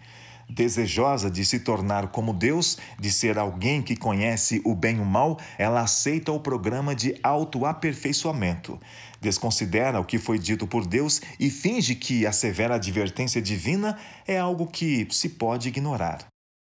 Desejosa 0.49 1.31
de 1.31 1.45
se 1.45 1.59
tornar 1.59 2.09
como 2.09 2.33
Deus, 2.33 2.79
de 2.99 3.11
ser 3.11 3.37
alguém 3.37 3.83
que 3.83 3.97
conhece 3.97 4.63
o 4.65 4.75
bem 4.75 4.97
e 4.97 5.01
o 5.01 5.05
mal, 5.05 5.39
ela 5.59 5.81
aceita 5.81 6.31
o 6.31 6.41
programa 6.41 6.95
de 6.95 7.19
autoaperfeiçoamento. 7.23 8.81
Desconsidera 9.21 9.99
o 9.99 10.05
que 10.05 10.19
foi 10.19 10.39
dito 10.39 10.67
por 10.67 10.87
Deus 10.87 11.21
e 11.41 11.51
finge 11.51 11.97
que 11.97 12.25
a 12.27 12.33
severa 12.33 12.77
advertência 12.77 13.43
divina 13.43 13.99
é 14.27 14.39
algo 14.39 14.67
que 14.67 15.09
se 15.11 15.31
pode 15.31 15.69
ignorar. 15.69 16.27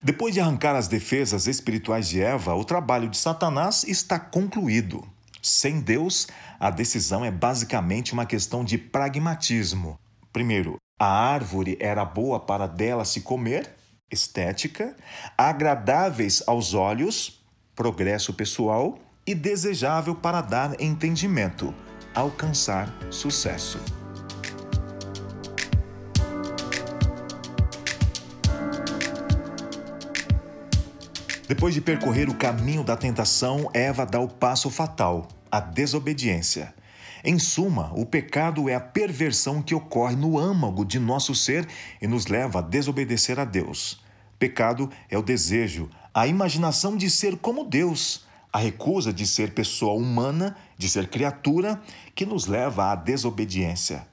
Depois 0.03 0.33
de 0.33 0.41
arrancar 0.41 0.75
as 0.75 0.87
defesas 0.87 1.47
espirituais 1.47 2.09
de 2.09 2.19
Eva, 2.19 2.55
o 2.55 2.65
trabalho 2.65 3.07
de 3.07 3.17
Satanás 3.17 3.83
está 3.83 4.19
concluído. 4.19 5.07
Sem 5.41 5.79
Deus, 5.79 6.27
a 6.59 6.69
decisão 6.69 7.23
é 7.23 7.31
basicamente 7.31 8.11
uma 8.11 8.25
questão 8.25 8.63
de 8.63 8.77
pragmatismo. 8.77 9.97
Primeiro, 10.33 10.80
a 11.01 11.07
árvore 11.07 11.77
era 11.79 12.05
boa 12.05 12.39
para 12.39 12.67
dela 12.67 13.03
se 13.03 13.21
comer, 13.21 13.75
estética, 14.11 14.95
agradáveis 15.35 16.43
aos 16.45 16.75
olhos, 16.75 17.43
progresso 17.75 18.31
pessoal 18.35 18.99
e 19.25 19.33
desejável 19.33 20.13
para 20.13 20.41
dar 20.41 20.79
entendimento, 20.79 21.73
alcançar 22.13 22.95
sucesso. 23.09 23.79
Depois 31.47 31.73
de 31.73 31.81
percorrer 31.81 32.29
o 32.29 32.35
caminho 32.35 32.83
da 32.83 32.95
tentação, 32.95 33.71
Eva 33.73 34.05
dá 34.05 34.19
o 34.19 34.27
passo 34.27 34.69
fatal, 34.69 35.27
a 35.51 35.59
desobediência. 35.59 36.75
Em 37.23 37.37
suma, 37.37 37.91
o 37.95 38.03
pecado 38.03 38.67
é 38.67 38.73
a 38.73 38.79
perversão 38.79 39.61
que 39.61 39.75
ocorre 39.75 40.15
no 40.15 40.39
âmago 40.39 40.83
de 40.83 40.99
nosso 40.99 41.35
ser 41.35 41.67
e 42.01 42.07
nos 42.07 42.25
leva 42.25 42.59
a 42.59 42.61
desobedecer 42.63 43.39
a 43.39 43.45
Deus. 43.45 44.01
Pecado 44.39 44.89
é 45.07 45.15
o 45.15 45.21
desejo, 45.21 45.87
a 46.11 46.25
imaginação 46.25 46.97
de 46.97 47.11
ser 47.11 47.37
como 47.37 47.63
Deus, 47.63 48.25
a 48.51 48.57
recusa 48.57 49.13
de 49.13 49.27
ser 49.27 49.53
pessoa 49.53 49.93
humana, 49.93 50.57
de 50.79 50.89
ser 50.89 51.07
criatura, 51.09 51.79
que 52.15 52.25
nos 52.25 52.47
leva 52.47 52.91
à 52.91 52.95
desobediência. 52.95 54.07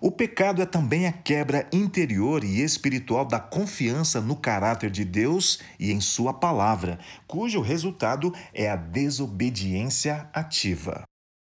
O 0.00 0.10
pecado 0.10 0.62
é 0.62 0.66
também 0.66 1.06
a 1.06 1.12
quebra 1.12 1.68
interior 1.72 2.44
e 2.44 2.60
espiritual 2.60 3.24
da 3.24 3.40
confiança 3.40 4.20
no 4.20 4.36
caráter 4.36 4.90
de 4.90 5.04
Deus 5.04 5.60
e 5.80 5.90
em 5.90 6.00
Sua 6.00 6.32
palavra, 6.32 7.00
cujo 7.26 7.60
resultado 7.60 8.32
é 8.54 8.70
a 8.70 8.76
desobediência 8.76 10.28
ativa. 10.32 11.02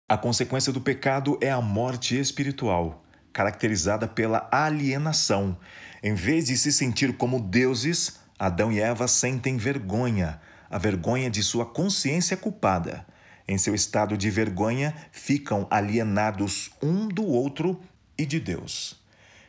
A 0.08 0.16
consequência 0.16 0.72
do 0.72 0.80
pecado 0.80 1.36
é 1.42 1.50
a 1.50 1.60
morte 1.60 2.16
espiritual, 2.16 3.04
caracterizada 3.34 4.08
pela 4.08 4.48
alienação. 4.52 5.58
Em 6.04 6.14
vez 6.14 6.46
de 6.46 6.56
se 6.56 6.72
sentir 6.72 7.18
como 7.18 7.40
deuses, 7.40 8.20
Adão 8.38 8.72
e 8.72 8.80
Eva 8.80 9.08
sentem 9.08 9.58
vergonha, 9.58 10.40
a 10.70 10.78
vergonha 10.78 11.28
de 11.28 11.42
sua 11.42 11.66
consciência 11.66 12.38
culpada. 12.38 13.04
Em 13.48 13.58
seu 13.58 13.74
estado 13.74 14.16
de 14.16 14.30
vergonha, 14.30 14.94
ficam 15.12 15.66
alienados 15.72 16.70
um 16.84 17.08
do 17.08 17.26
outro 17.26 17.82
e 18.16 18.28
de 18.28 18.40
Deus. 18.40 19.04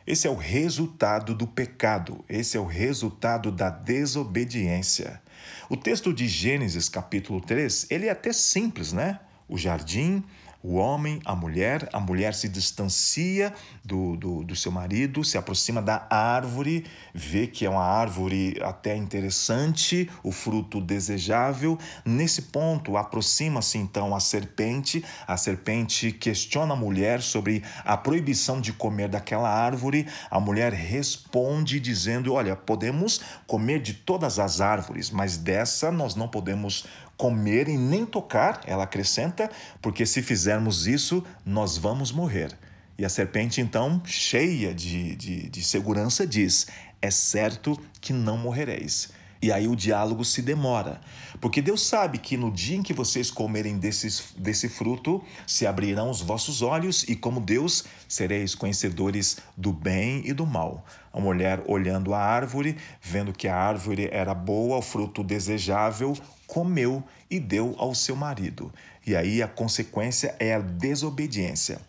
Esse 0.07 0.25
é 0.25 0.29
o 0.31 0.35
resultado 0.35 1.35
do 1.35 1.45
pecado, 1.45 2.25
esse 2.27 2.57
é 2.57 2.59
o 2.59 2.65
resultado 2.65 3.51
da 3.51 3.69
desobediência. 3.69 5.21
O 5.69 5.77
texto 5.77 6.11
de 6.11 6.27
Gênesis, 6.27 6.89
capítulo 6.89 7.41
3, 7.41 7.91
ele 7.91 8.07
é 8.07 8.09
até 8.09 8.33
simples, 8.33 8.91
né? 8.91 9.19
O 9.47 9.55
jardim, 9.55 10.23
o 10.67 10.73
homem, 10.75 11.21
a 11.23 11.33
mulher, 11.33 11.87
a 11.93 11.99
mulher 11.99 12.35
se 12.35 12.49
distancia 12.49 13.53
do, 13.85 14.17
do, 14.17 14.43
do, 14.43 14.53
seu 14.53 14.69
marido, 14.69 15.23
se 15.23 15.37
aproxima 15.37 15.81
da 15.81 16.05
árvore, 16.09 16.85
vê 17.13 17.47
que 17.47 17.65
é 17.65 17.69
uma 17.69 17.85
árvore 17.85 18.59
até 18.61 18.93
interessante, 18.93 20.09
o 20.21 20.29
fruto 20.29 20.81
desejável. 20.81 21.79
Nesse 22.03 22.41
ponto, 22.41 22.97
aproxima-se 22.97 23.77
então 23.77 24.13
a 24.13 24.19
serpente. 24.19 25.05
A 25.25 25.37
serpente 25.37 26.11
questiona 26.11 26.73
a 26.73 26.77
mulher 26.77 27.21
sobre 27.21 27.63
a 27.85 27.95
proibição 27.95 28.59
de 28.59 28.73
comer 28.73 29.07
daquela 29.07 29.49
árvore. 29.49 30.05
A 30.29 30.37
mulher 30.37 30.73
responde 30.73 31.79
dizendo: 31.79 32.33
Olha, 32.33 32.57
podemos 32.57 33.21
comer 33.45 33.81
de 33.81 33.93
todas 33.93 34.37
as 34.37 34.59
árvores, 34.59 35.11
mas 35.11 35.37
dessa 35.37 35.93
nós 35.93 36.13
não 36.13 36.27
podemos 36.27 36.85
comer 37.17 37.67
e 37.67 37.77
nem 37.77 38.05
tocar, 38.05 38.61
ela 38.65 38.83
acrescenta, 38.83 39.49
porque 39.81 40.05
se 40.05 40.21
fizermos 40.21 40.87
isso, 40.87 41.23
nós 41.43 41.77
vamos 41.77 42.11
morrer. 42.11 42.55
E 42.97 43.03
a 43.03 43.09
serpente, 43.09 43.59
então, 43.59 44.01
cheia 44.05 44.73
de, 44.73 45.15
de, 45.15 45.49
de 45.49 45.63
segurança, 45.63 46.25
diz: 46.25 46.67
É 47.01 47.11
certo 47.11 47.79
que 47.99 48.13
não 48.13 48.37
morrereis. 48.37 49.09
E 49.41 49.51
aí 49.51 49.67
o 49.67 49.75
diálogo 49.75 50.25
se 50.25 50.41
demora, 50.41 50.99
porque 51.39 51.61
Deus 51.61 51.85
sabe 51.85 52.17
que 52.17 52.35
no 52.35 52.51
dia 52.51 52.77
em 52.77 52.81
que 52.81 52.93
vocês 52.93 53.29
comerem 53.29 53.77
desses, 53.77 54.33
desse 54.37 54.67
fruto, 54.67 55.23
se 55.45 55.67
abrirão 55.67 56.09
os 56.09 56.21
vossos 56.21 56.61
olhos 56.61 57.03
e, 57.03 57.15
como 57.15 57.39
Deus, 57.39 57.85
sereis 58.07 58.55
conhecedores 58.55 59.37
do 59.55 59.71
bem 59.71 60.23
e 60.25 60.33
do 60.33 60.45
mal. 60.45 60.83
A 61.13 61.19
mulher 61.19 61.63
olhando 61.67 62.13
a 62.13 62.19
árvore, 62.19 62.77
vendo 63.01 63.31
que 63.31 63.47
a 63.47 63.55
árvore 63.55 64.09
era 64.11 64.33
boa, 64.33 64.77
o 64.77 64.81
fruto 64.81 65.23
desejável, 65.23 66.17
comeu 66.47 67.03
e 67.29 67.39
deu 67.39 67.75
ao 67.77 67.93
seu 67.93 68.15
marido. 68.15 68.73
E 69.05 69.15
aí 69.15 69.43
a 69.43 69.47
consequência 69.47 70.35
é 70.39 70.55
a 70.55 70.59
desobediência. 70.59 71.79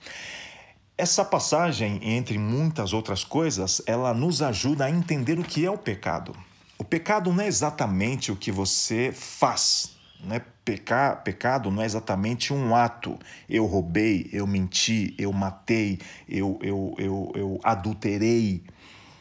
Essa 0.96 1.24
passagem, 1.24 2.00
entre 2.02 2.36
muitas 2.38 2.92
outras 2.92 3.22
coisas, 3.22 3.80
ela 3.86 4.12
nos 4.12 4.42
ajuda 4.42 4.84
a 4.84 4.90
entender 4.90 5.38
o 5.38 5.44
que 5.44 5.64
é 5.64 5.70
o 5.70 5.78
pecado. 5.78 6.34
O 6.78 6.84
pecado 6.84 7.32
não 7.32 7.42
é 7.42 7.48
exatamente 7.48 8.30
o 8.30 8.36
que 8.36 8.52
você 8.52 9.12
faz. 9.12 9.96
Né? 10.20 10.40
Peca, 10.64 11.16
pecado 11.16 11.70
não 11.70 11.82
é 11.82 11.86
exatamente 11.86 12.52
um 12.52 12.74
ato. 12.74 13.18
Eu 13.48 13.66
roubei, 13.66 14.28
eu 14.32 14.46
menti, 14.46 15.14
eu 15.18 15.32
matei, 15.32 15.98
eu, 16.28 16.58
eu, 16.62 16.94
eu, 16.98 17.32
eu 17.34 17.60
adulterei. 17.64 18.62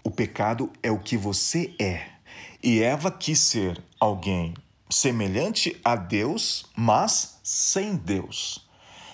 O 0.03 0.11
pecado 0.11 0.71
é 0.83 0.91
o 0.91 0.99
que 0.99 1.17
você 1.17 1.73
é. 1.79 2.05
E 2.63 2.81
Eva 2.81 3.11
quis 3.11 3.39
ser 3.39 3.83
alguém 3.99 4.53
semelhante 4.89 5.79
a 5.83 5.95
Deus, 5.95 6.65
mas 6.75 7.39
sem 7.43 7.95
Deus. 7.95 8.67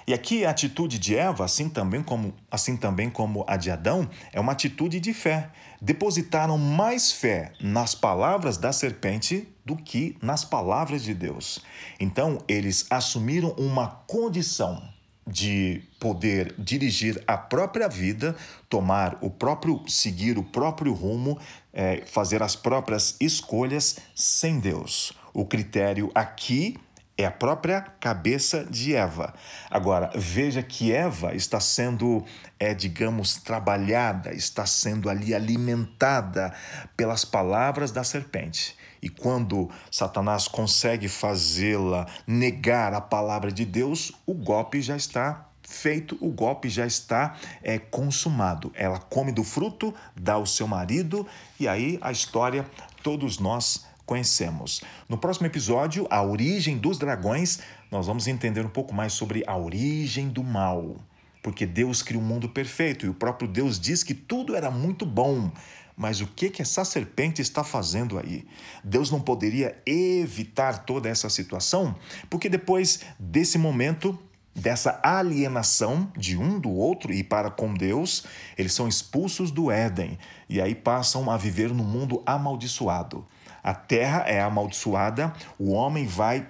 E 0.05 0.13
aqui 0.13 0.43
a 0.43 0.49
atitude 0.49 0.99
de 0.99 1.15
Eva, 1.15 1.45
assim 1.45 1.69
também 1.69 2.03
como, 2.03 2.33
assim 2.51 2.75
também 2.75 3.09
como 3.09 3.45
a 3.47 3.55
de 3.55 3.71
Adão, 3.71 4.09
é 4.33 4.39
uma 4.39 4.51
atitude 4.51 4.99
de 4.99 5.13
fé. 5.13 5.49
Depositaram 5.83 6.57
mais 6.57 7.11
fé 7.11 7.51
nas 7.59 7.93
palavras 7.93 8.57
da 8.57 8.71
serpente 8.71 9.49
do 9.65 9.75
que 9.75 10.15
nas 10.21 10.45
palavras 10.45 11.03
de 11.03 11.13
Deus. 11.13 11.59
Então, 11.99 12.37
eles 12.47 12.85
assumiram 12.89 13.49
uma 13.57 13.89
condição 14.07 14.81
de 15.27 15.83
poder 15.99 16.55
dirigir 16.57 17.21
a 17.27 17.37
própria 17.37 17.89
vida, 17.89 18.33
tomar 18.69 19.17
o 19.19 19.29
próprio, 19.29 19.83
seguir 19.89 20.37
o 20.37 20.43
próprio 20.43 20.93
rumo, 20.93 21.37
é, 21.73 22.05
fazer 22.05 22.41
as 22.41 22.55
próprias 22.55 23.17
escolhas 23.19 23.97
sem 24.15 24.61
Deus. 24.61 25.11
O 25.33 25.45
critério 25.45 26.09
aqui 26.15 26.77
é 27.17 27.25
a 27.25 27.31
própria 27.31 27.81
cabeça 27.99 28.65
de 28.65 28.95
Eva. 28.95 29.33
Agora, 29.69 30.11
veja 30.15 30.63
que 30.63 30.91
Eva 30.91 31.35
está 31.35 31.59
sendo, 31.59 32.23
é, 32.59 32.73
digamos, 32.73 33.35
trabalhada, 33.35 34.33
está 34.33 34.65
sendo 34.65 35.09
ali 35.09 35.33
alimentada 35.33 36.53
pelas 36.97 37.23
palavras 37.23 37.91
da 37.91 38.03
serpente. 38.03 38.75
E 39.01 39.09
quando 39.09 39.69
Satanás 39.91 40.47
consegue 40.47 41.07
fazê-la 41.07 42.07
negar 42.25 42.93
a 42.93 43.01
palavra 43.01 43.51
de 43.51 43.65
Deus, 43.65 44.13
o 44.25 44.33
golpe 44.33 44.81
já 44.81 44.95
está 44.95 45.49
feito, 45.61 46.17
o 46.21 46.29
golpe 46.29 46.69
já 46.69 46.85
está 46.85 47.35
é, 47.61 47.77
consumado. 47.77 48.71
Ela 48.73 48.99
come 48.99 49.31
do 49.31 49.43
fruto, 49.43 49.93
dá 50.15 50.33
ao 50.33 50.45
seu 50.45 50.67
marido, 50.67 51.27
e 51.59 51.67
aí 51.67 51.99
a 52.01 52.11
história 52.11 52.65
todos 53.03 53.37
nós 53.39 53.85
conhecemos. 54.05 54.81
No 55.07 55.17
próximo 55.17 55.47
episódio, 55.47 56.07
A 56.09 56.21
Origem 56.23 56.77
dos 56.77 56.97
Dragões, 56.97 57.59
nós 57.91 58.07
vamos 58.07 58.27
entender 58.27 58.65
um 58.65 58.69
pouco 58.69 58.93
mais 58.93 59.13
sobre 59.13 59.43
a 59.47 59.55
origem 59.55 60.29
do 60.29 60.43
mal. 60.43 60.97
Porque 61.41 61.65
Deus 61.65 62.01
cria 62.01 62.19
um 62.19 62.23
mundo 62.23 62.47
perfeito 62.49 63.05
e 63.05 63.09
o 63.09 63.13
próprio 63.13 63.47
Deus 63.47 63.79
diz 63.79 64.03
que 64.03 64.13
tudo 64.13 64.55
era 64.55 64.71
muito 64.71 65.05
bom. 65.05 65.51
Mas 65.95 66.21
o 66.21 66.27
que 66.27 66.49
que 66.49 66.61
essa 66.61 66.83
serpente 66.83 67.41
está 67.41 67.63
fazendo 67.63 68.17
aí? 68.17 68.47
Deus 68.83 69.11
não 69.11 69.21
poderia 69.21 69.77
evitar 69.85 70.85
toda 70.85 71.07
essa 71.07 71.29
situação? 71.29 71.95
Porque 72.29 72.49
depois 72.49 73.01
desse 73.19 73.57
momento, 73.57 74.17
dessa 74.55 74.99
alienação 75.03 76.11
de 76.17 76.37
um 76.37 76.59
do 76.59 76.71
outro 76.71 77.13
e 77.13 77.23
para 77.23 77.51
com 77.51 77.73
Deus, 77.73 78.23
eles 78.57 78.73
são 78.73 78.87
expulsos 78.87 79.51
do 79.51 79.69
Éden 79.69 80.17
e 80.49 80.61
aí 80.61 80.73
passam 80.73 81.29
a 81.29 81.37
viver 81.37 81.71
no 81.73 81.83
mundo 81.83 82.23
amaldiçoado. 82.25 83.25
A 83.63 83.73
terra 83.73 84.25
é 84.27 84.41
amaldiçoada, 84.41 85.33
o 85.57 85.71
homem 85.71 86.05
vai 86.05 86.45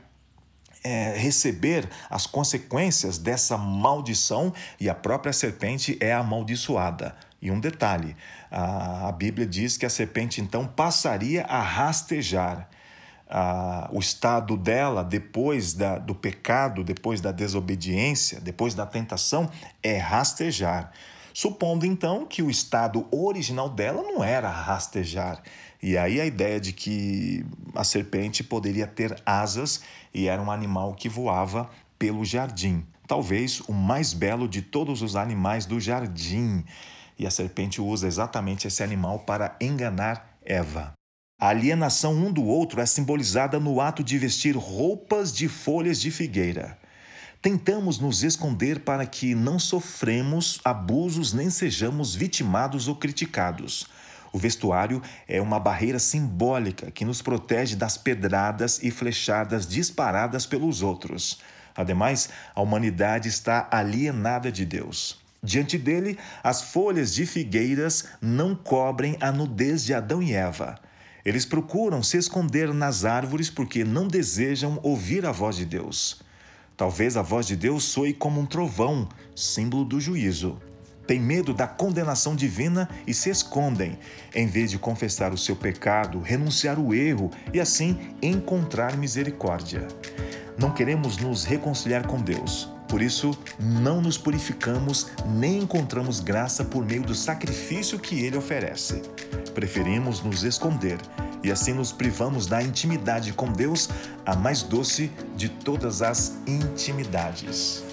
é, 0.84 1.15
receber 1.15 1.88
as 2.10 2.26
consequências 2.26 3.17
dessa 3.17 3.58
maldição 3.58 4.54
e 4.80 4.89
a 4.89 4.95
própria 4.95 5.32
serpente 5.32 5.97
é 6.02 6.12
amaldiçoada. 6.12 7.15
E 7.41 7.52
um 7.52 7.60
detalhe: 7.60 8.15
a, 8.52 9.12
Bíblia 9.12 9.45
diz 9.45 9.78
que 9.78 9.86
a 9.86 9.89
serpente 9.89 10.41
então 10.41 10.65
passaria 10.65 11.43
a 11.43 11.62
rastejar. 11.62 12.69
o 13.91 13.99
estado 13.99 14.56
dela 14.56 15.04
depois 15.04 15.73
da, 15.73 15.97
do 15.97 16.13
pecado, 16.13 16.84
depois 16.84 17.19
da 17.21 17.32
desobediência, 17.32 18.39
depois 18.39 18.73
da 18.73 18.86
tentação, 18.86 19.49
é 19.82 19.97
rastejar. 19.97 20.91
Supondo 21.34 21.84
então 21.86 22.28
que 22.28 22.43
o 22.43 22.49
estado 22.49 23.08
original 23.12 23.67
dela 23.67 24.04
não 24.04 24.23
era 24.23 24.49
rastejar. 24.49 25.41
E 25.83 25.97
aí 25.97 26.21
a 26.21 26.25
ideia 26.25 26.61
de 26.61 26.71
que 26.71 27.45
a 27.75 27.83
serpente 27.83 28.41
poderia 28.41 28.87
ter 28.87 29.21
asas 29.25 29.81
e 30.13 30.29
era 30.29 30.41
um 30.41 30.49
animal 30.49 30.93
que 30.93 31.09
voava 31.09 31.69
pelo 31.99 32.23
jardim. 32.23 32.85
Talvez 33.05 33.59
o 33.67 33.73
mais 33.73 34.13
belo 34.13 34.47
de 34.47 34.61
todos 34.61 35.01
os 35.01 35.17
animais 35.17 35.65
do 35.65 35.81
jardim. 35.81 36.63
E 37.19 37.27
a 37.27 37.29
serpente 37.29 37.81
usa 37.81 38.07
exatamente 38.07 38.65
esse 38.65 38.81
animal 38.81 39.19
para 39.19 39.57
enganar 39.59 40.37
Eva. 40.45 40.93
A 41.37 41.49
alienação 41.49 42.13
um 42.15 42.31
do 42.31 42.45
outro 42.45 42.79
é 42.79 42.85
simbolizada 42.85 43.59
no 43.59 43.81
ato 43.81 44.01
de 44.01 44.17
vestir 44.17 44.55
roupas 44.55 45.35
de 45.35 45.49
folhas 45.49 45.99
de 45.99 46.09
figueira. 46.11 46.79
Tentamos 47.41 47.99
nos 47.99 48.23
esconder 48.23 48.79
para 48.79 49.05
que 49.05 49.35
não 49.35 49.59
sofremos 49.59 50.61
abusos 50.63 51.33
nem 51.33 51.49
sejamos 51.49 52.15
vitimados 52.15 52.87
ou 52.87 52.95
criticados. 52.95 53.85
O 54.33 54.39
vestuário 54.39 54.99
é 55.27 55.39
uma 55.39 55.59
barreira 55.59 55.99
simbólica 55.99 56.89
que 56.89 57.05
nos 57.05 57.21
protege 57.21 57.75
das 57.75 57.97
pedradas 57.97 58.81
e 58.81 58.89
flechadas 58.89 59.67
disparadas 59.67 60.47
pelos 60.47 60.81
outros. 60.81 61.39
Ademais, 61.75 62.29
a 62.55 62.61
humanidade 62.61 63.29
está 63.29 63.67
alienada 63.69 64.51
de 64.51 64.65
Deus. 64.65 65.21
Diante 65.43 65.77
dele, 65.77 66.17
as 66.43 66.63
folhas 66.63 67.13
de 67.13 67.27
figueiras 67.27 68.05
não 68.19 68.55
cobrem 68.55 69.17
a 69.21 69.31
nudez 69.31 69.83
de 69.83 69.93
Adão 69.93 70.23
e 70.23 70.33
Eva. 70.33 70.79
Eles 71.23 71.45
procuram 71.45 72.01
se 72.01 72.17
esconder 72.17 72.73
nas 72.73 73.05
árvores 73.05 73.51
porque 73.51 73.83
não 73.83 74.07
desejam 74.07 74.79
ouvir 74.81 75.27
a 75.27 75.31
voz 75.31 75.57
de 75.57 75.65
Deus. 75.65 76.21
Talvez 76.75 77.15
a 77.15 77.21
voz 77.21 77.45
de 77.45 77.55
Deus 77.55 77.83
soe 77.83 78.13
como 78.13 78.41
um 78.41 78.47
trovão, 78.47 79.07
símbolo 79.35 79.85
do 79.85 80.01
juízo. 80.01 80.59
Tem 81.05 81.19
medo 81.19 81.53
da 81.53 81.67
condenação 81.67 82.35
divina 82.35 82.89
e 83.05 83.13
se 83.13 83.29
escondem, 83.29 83.97
em 84.33 84.47
vez 84.47 84.71
de 84.71 84.79
confessar 84.79 85.33
o 85.33 85.37
seu 85.37 85.55
pecado, 85.55 86.19
renunciar 86.19 86.79
o 86.79 86.93
erro 86.93 87.29
e 87.53 87.59
assim 87.59 87.97
encontrar 88.21 88.97
misericórdia. 88.97 89.87
Não 90.57 90.71
queremos 90.71 91.17
nos 91.17 91.43
reconciliar 91.43 92.07
com 92.07 92.21
Deus, 92.21 92.69
por 92.87 93.01
isso 93.01 93.37
não 93.59 94.01
nos 94.01 94.17
purificamos 94.17 95.07
nem 95.25 95.63
encontramos 95.63 96.19
graça 96.19 96.63
por 96.63 96.85
meio 96.85 97.01
do 97.01 97.15
sacrifício 97.15 97.99
que 97.99 98.23
ele 98.23 98.37
oferece. 98.37 99.01
Preferimos 99.53 100.21
nos 100.21 100.43
esconder 100.43 100.99
e 101.43 101.51
assim 101.51 101.73
nos 101.73 101.91
privamos 101.91 102.47
da 102.47 102.63
intimidade 102.63 103.33
com 103.33 103.51
Deus, 103.51 103.89
a 104.25 104.35
mais 104.35 104.63
doce 104.63 105.11
de 105.35 105.49
todas 105.49 106.01
as 106.01 106.37
intimidades. 106.47 107.83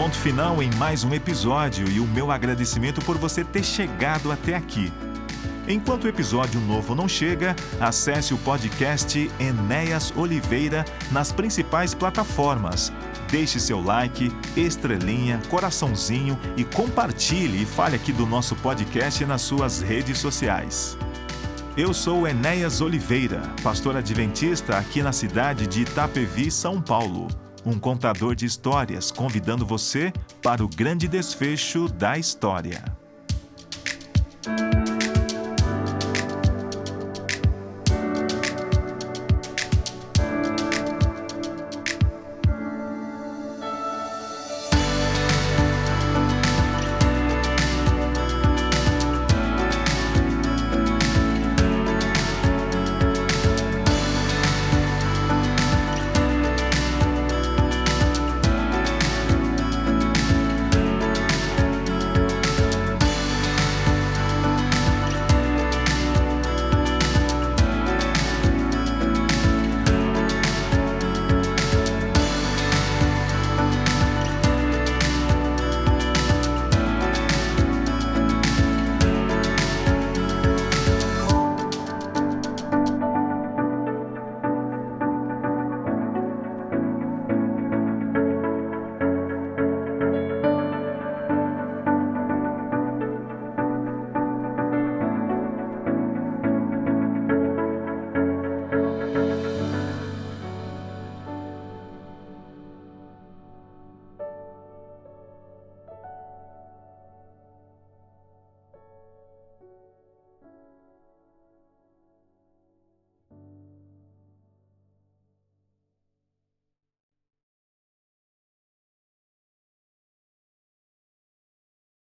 Ponto 0.00 0.16
final 0.16 0.62
em 0.62 0.70
mais 0.76 1.04
um 1.04 1.12
episódio 1.12 1.86
e 1.90 2.00
o 2.00 2.06
meu 2.06 2.30
agradecimento 2.30 3.04
por 3.04 3.18
você 3.18 3.44
ter 3.44 3.62
chegado 3.62 4.32
até 4.32 4.56
aqui. 4.56 4.90
Enquanto 5.68 6.04
o 6.04 6.08
episódio 6.08 6.58
novo 6.58 6.94
não 6.94 7.06
chega, 7.06 7.54
acesse 7.78 8.32
o 8.32 8.38
podcast 8.38 9.30
Enéas 9.38 10.10
Oliveira 10.16 10.86
nas 11.12 11.32
principais 11.32 11.92
plataformas. 11.92 12.90
Deixe 13.30 13.60
seu 13.60 13.78
like, 13.84 14.32
estrelinha, 14.56 15.38
coraçãozinho 15.50 16.38
e 16.56 16.64
compartilhe 16.64 17.64
e 17.64 17.66
fale 17.66 17.96
aqui 17.96 18.10
do 18.10 18.24
nosso 18.24 18.56
podcast 18.56 19.22
nas 19.26 19.42
suas 19.42 19.82
redes 19.82 20.18
sociais. 20.18 20.96
Eu 21.76 21.92
sou 21.92 22.26
Enéas 22.26 22.80
Oliveira, 22.80 23.42
pastor 23.62 23.98
adventista 23.98 24.78
aqui 24.78 25.02
na 25.02 25.12
cidade 25.12 25.66
de 25.66 25.82
Itapevi, 25.82 26.50
São 26.50 26.80
Paulo. 26.80 27.28
Um 27.64 27.78
contador 27.78 28.34
de 28.34 28.46
histórias 28.46 29.10
convidando 29.10 29.66
você 29.66 30.12
para 30.42 30.64
o 30.64 30.68
grande 30.68 31.06
desfecho 31.06 31.88
da 31.88 32.16
história. 32.16 32.82